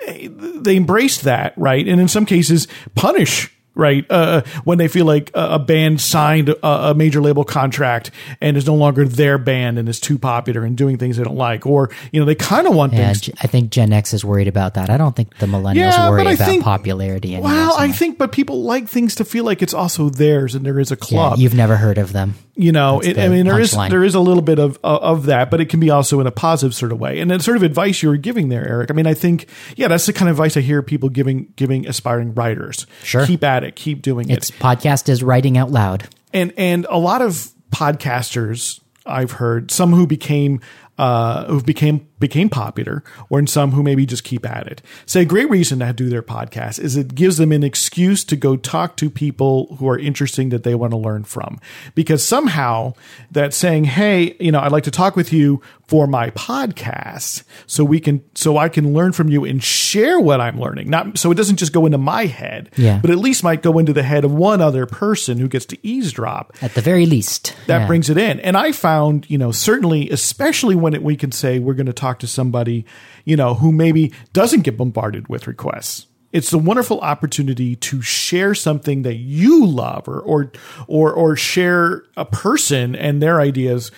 [0.09, 1.87] they embrace that right?
[1.87, 4.05] And in some cases punish right?
[4.11, 8.11] Uh, when they feel like a, band signed a, a major label contract
[8.41, 11.37] and is no longer their band and is too popular and doing things they don't
[11.37, 14.25] like or you know they kind of want yeah things i think gen x is
[14.25, 14.91] worried about that.
[14.91, 18.33] I don't think the millennials Yeah, worry about think- popularity anymore Well, I think, but
[18.33, 21.39] people like things to feel like it's also theirs, and there is a yeah, club.
[21.39, 23.91] you've never heard of them you know, it, I mean, there is punchline.
[23.91, 26.31] there is a little bit of of that, but it can be also in a
[26.31, 27.21] positive sort of way.
[27.21, 28.91] And the sort of advice you were giving there, Eric.
[28.91, 29.47] I mean, I think
[29.77, 32.87] yeah, that's the kind of advice I hear people giving giving aspiring writers.
[33.03, 33.27] Sure.
[33.27, 34.57] keep at it, keep doing It's it.
[34.57, 36.09] podcast is writing out loud.
[36.33, 40.61] And and a lot of podcasters I've heard some who became
[40.99, 44.83] uh, who became became popular, or in some who maybe just keep at it.
[45.07, 48.37] Say a great reason to do their podcast is it gives them an excuse to
[48.37, 51.59] go talk to people who are interesting that they want to learn from.
[51.95, 52.93] Because somehow
[53.33, 57.85] that saying, "Hey, you know, I'd like to talk with you for my podcast, so
[57.85, 61.31] we can, so I can learn from you and share what I'm learning." Not so
[61.31, 62.99] it doesn't just go into my head, Yeah.
[63.01, 65.79] but at least might go into the head of one other person who gets to
[65.87, 67.55] eavesdrop At the very least.
[67.67, 67.87] that Yeah.
[67.87, 68.41] brings it in.
[68.41, 71.93] And I found, you know, certainly, especially when it, we can say we're going to
[71.93, 72.85] talk to somebody,
[73.25, 76.07] you know, who maybe doesn't get bombarded with requests.
[76.33, 80.53] It's a wonderful opportunity to share something that you love, or or
[80.87, 83.91] or or share a person and their ideas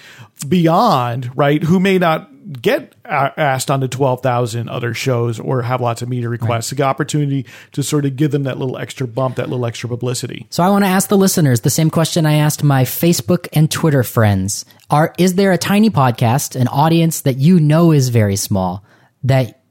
[0.48, 6.02] beyond right who may not get asked onto the 12,000 other shows or have lots
[6.02, 6.70] of media requests.
[6.70, 10.46] The opportunity to sort of give them that little extra bump, that little extra publicity.
[10.50, 13.70] So I want to ask the listeners the same question I asked my Facebook and
[13.70, 14.64] Twitter friends.
[14.90, 18.84] Are is there a tiny podcast, an audience that you know is very small
[19.24, 19.61] that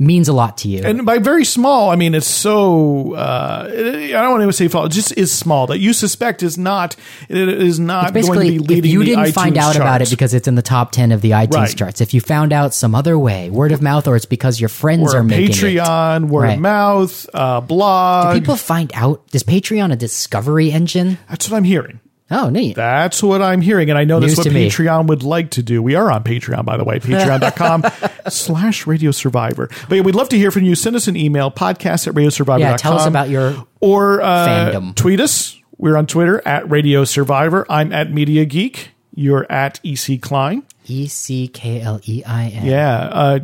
[0.00, 0.82] means a lot to you?
[0.82, 3.14] and by very small, I mean it's so.
[3.14, 4.86] Uh, I don't want to say small.
[4.86, 6.96] It just is small that you suspect is not.
[7.28, 8.66] It is not going to be if leading.
[8.66, 8.92] biggest.
[8.92, 11.52] You didn't find out about it because it's in the top 10 of the iTunes
[11.54, 11.76] Right.
[11.76, 14.68] charts, if you found out some other way, word of mouth, or it's because your
[14.70, 15.52] friends or are making it.
[15.52, 16.54] Patreon, word Right.
[16.54, 18.34] of mouth, uh, blog.
[18.34, 21.18] Do people find out, is Patreon a discovery engine?
[21.28, 22.00] That's what I'm hearing.
[22.30, 22.76] Oh, neat.
[22.76, 23.90] That's what I'm hearing.
[23.90, 24.68] And I know News that's what to me.
[24.68, 25.82] Patreon would like to do.
[25.82, 27.84] We are on Patreon, by the way, patreon.com
[28.28, 29.68] slash radio survivor.
[29.88, 30.74] But yeah, we'd love to hear from you.
[30.74, 32.60] Send us an email, podcast at radiosurvivor.com.
[32.60, 34.94] Yeah, tell us about your or uh, fandom.
[34.94, 35.56] tweet us.
[35.76, 37.66] We're on Twitter at Radio Survivor.
[37.70, 38.90] I'm at Media Geek.
[39.14, 40.62] You're at EC Klein.
[40.86, 42.66] E C K L E I N.
[42.66, 42.96] Yeah.
[42.98, 43.38] Uh,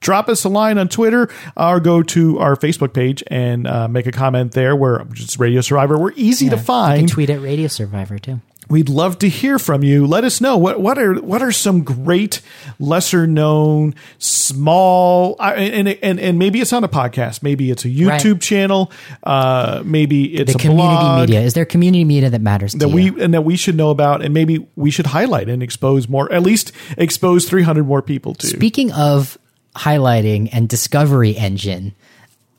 [0.00, 4.06] drop us a line on Twitter or go to our Facebook page and uh, make
[4.06, 4.74] a comment there.
[4.76, 5.98] We're just Radio Survivor.
[5.98, 7.08] We're easy to You can find.
[7.08, 8.40] tweet at Radio Survivor too.
[8.70, 10.06] We'd love to hear from you.
[10.06, 12.42] Let us know what what are what are some great
[12.78, 17.42] lesser known small and and and maybe it's on a podcast.
[17.42, 18.40] Maybe it's a YouTube Right.
[18.42, 18.92] channel.
[19.22, 21.40] Uh, maybe it's The a community blog media.
[21.40, 22.94] Is there community media that matters to that you?
[23.14, 26.30] we and that we should know about, and maybe we should highlight and expose more.
[26.32, 28.46] At least expose three hundred more people to.
[28.46, 29.38] Speaking of
[29.78, 31.94] highlighting and discovery engine,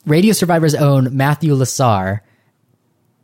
[0.06, 2.22] Radio Survivor's own Matthew Lasar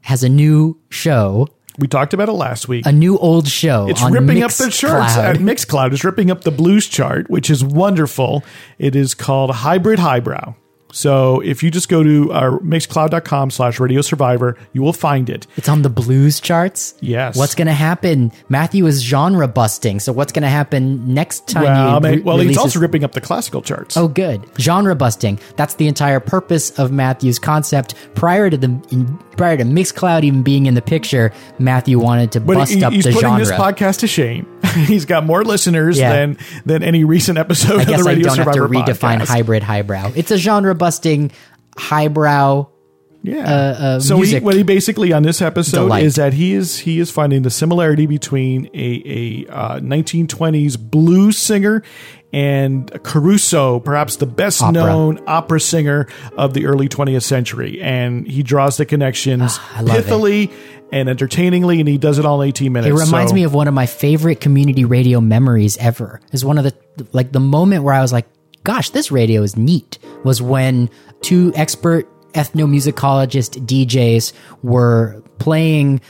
[0.01, 2.85] has a new show, we talked about it last week.
[2.85, 3.87] a new old show.
[3.89, 5.17] It's ripping up the charts Mixcloud.
[5.17, 5.93] at Mixcloud.
[5.93, 8.43] It's ripping up the blues chart, which is wonderful.
[8.79, 10.55] It is called Hybrid Highbrow.
[10.95, 15.45] So if you just go to our mixcloud.com slash radio survivor, you will find it.
[15.57, 16.93] It's on the blues charts.
[17.01, 17.35] Yes.
[17.35, 18.31] What's going to happen?
[18.47, 19.99] Matthew is genre busting.
[19.99, 21.63] So what's going to happen next time?
[21.63, 23.97] Well, I mean, re- well, he's release also ripping up the classical charts.
[23.97, 24.45] Oh, good.
[24.57, 25.37] Genre busting.
[25.57, 27.95] That's the entire purpose of Matthew's concept.
[28.15, 32.39] Prior to the in, prior to Mixcloud even being in the picture, Matthew wanted to
[32.39, 34.47] but bust he- up he's the putting this podcast to shame.
[34.85, 36.11] he's got more listeners Yeah.
[36.13, 39.19] than than any recent episode I of the I Radio don't have to Survivor redefine
[39.19, 39.27] podcast.
[39.27, 40.11] hybrid highbrow.
[40.15, 41.31] It's a genre busting
[41.77, 42.67] highbrow.
[43.23, 43.37] Yeah.
[43.49, 46.03] uh, so he, what he basically on this episode delight.
[46.03, 49.01] is that he is he is finding the similarity between a
[49.49, 51.81] a uh, 1920s blues singer
[52.31, 54.73] and Caruso, perhaps the best Opera.
[54.83, 56.07] known opera singer
[56.37, 60.05] of the early 20th century, and he draws the connections Ah, I it.
[60.05, 60.51] pithily
[60.91, 62.89] and entertainingly, and he does it all in 18 minutes.
[63.01, 66.19] It reminds So- me of one of my favorite community radio memories ever.
[66.31, 66.73] Is one of the
[67.11, 68.27] like the moment where I was like,
[68.65, 70.89] "Gosh, this radio is neat." Was when
[71.21, 76.01] two expert ethnomusicologist DJs were playing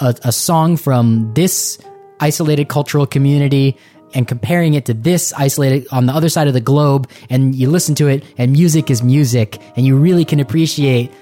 [0.00, 1.78] a, a song from this
[2.20, 3.76] isolated cultural community
[4.14, 7.68] and comparing it to this isolated on the other side of the globe and you
[7.68, 11.12] listen to it and music is music and you really can appreciate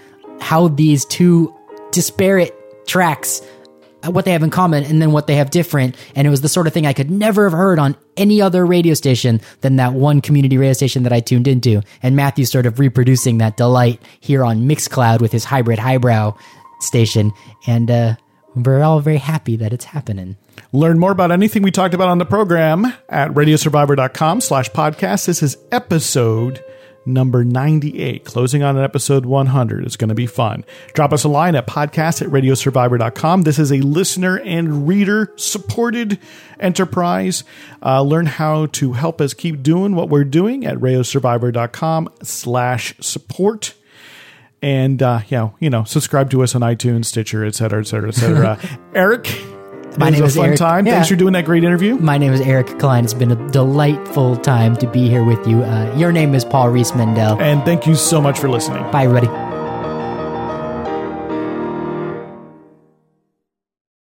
[0.41, 1.53] how these two
[1.91, 2.55] disparate
[2.87, 3.43] tracks
[4.11, 5.97] what they have in common and then what they have different.
[6.15, 8.65] And it was the sort of thing i could never have heard on any other
[8.65, 11.83] radio station than that one community radio station that i tuned into.
[12.03, 16.37] And matthew's sort of reproducing that delight here on mixcloud with his hybrid highbrow
[16.81, 17.33] station.
[17.67, 18.17] And uh,
[18.55, 20.37] we're all very happy that it's happening.
[20.73, 25.27] Learn more about anything we talked about on the program at radiosurvivor.com slash podcast.
[25.27, 26.63] This is episode
[27.07, 29.85] number 98, closing on an episode 100.
[29.85, 30.65] It's going to be fun.
[30.93, 33.43] Drop us a line at podcast at radiosurvivor.com.
[33.43, 36.19] This is a listener and reader supported
[36.59, 37.45] enterprise.
[37.83, 43.75] Uh, learn how to help us keep doing what we're doing at radiosurvivor.com slash support.
[44.63, 48.09] And, uh, yeah, you know, subscribe to us on iTunes, Stitcher, et cetera, et cetera,
[48.09, 48.59] et cetera.
[48.95, 49.27] Eric,
[49.99, 50.59] My it name was is a fun Eric.
[50.59, 50.87] time.
[50.87, 50.95] Yeah.
[50.95, 51.97] Thanks for doing that great interview.
[51.97, 53.05] My name is Eric Klein.
[53.05, 55.63] It's been a delightful time to be here with you.
[55.63, 57.41] Uh, your name is Paul Riismandel.
[57.41, 58.83] And thank you so much for listening.
[58.91, 59.54] Bye, everybody.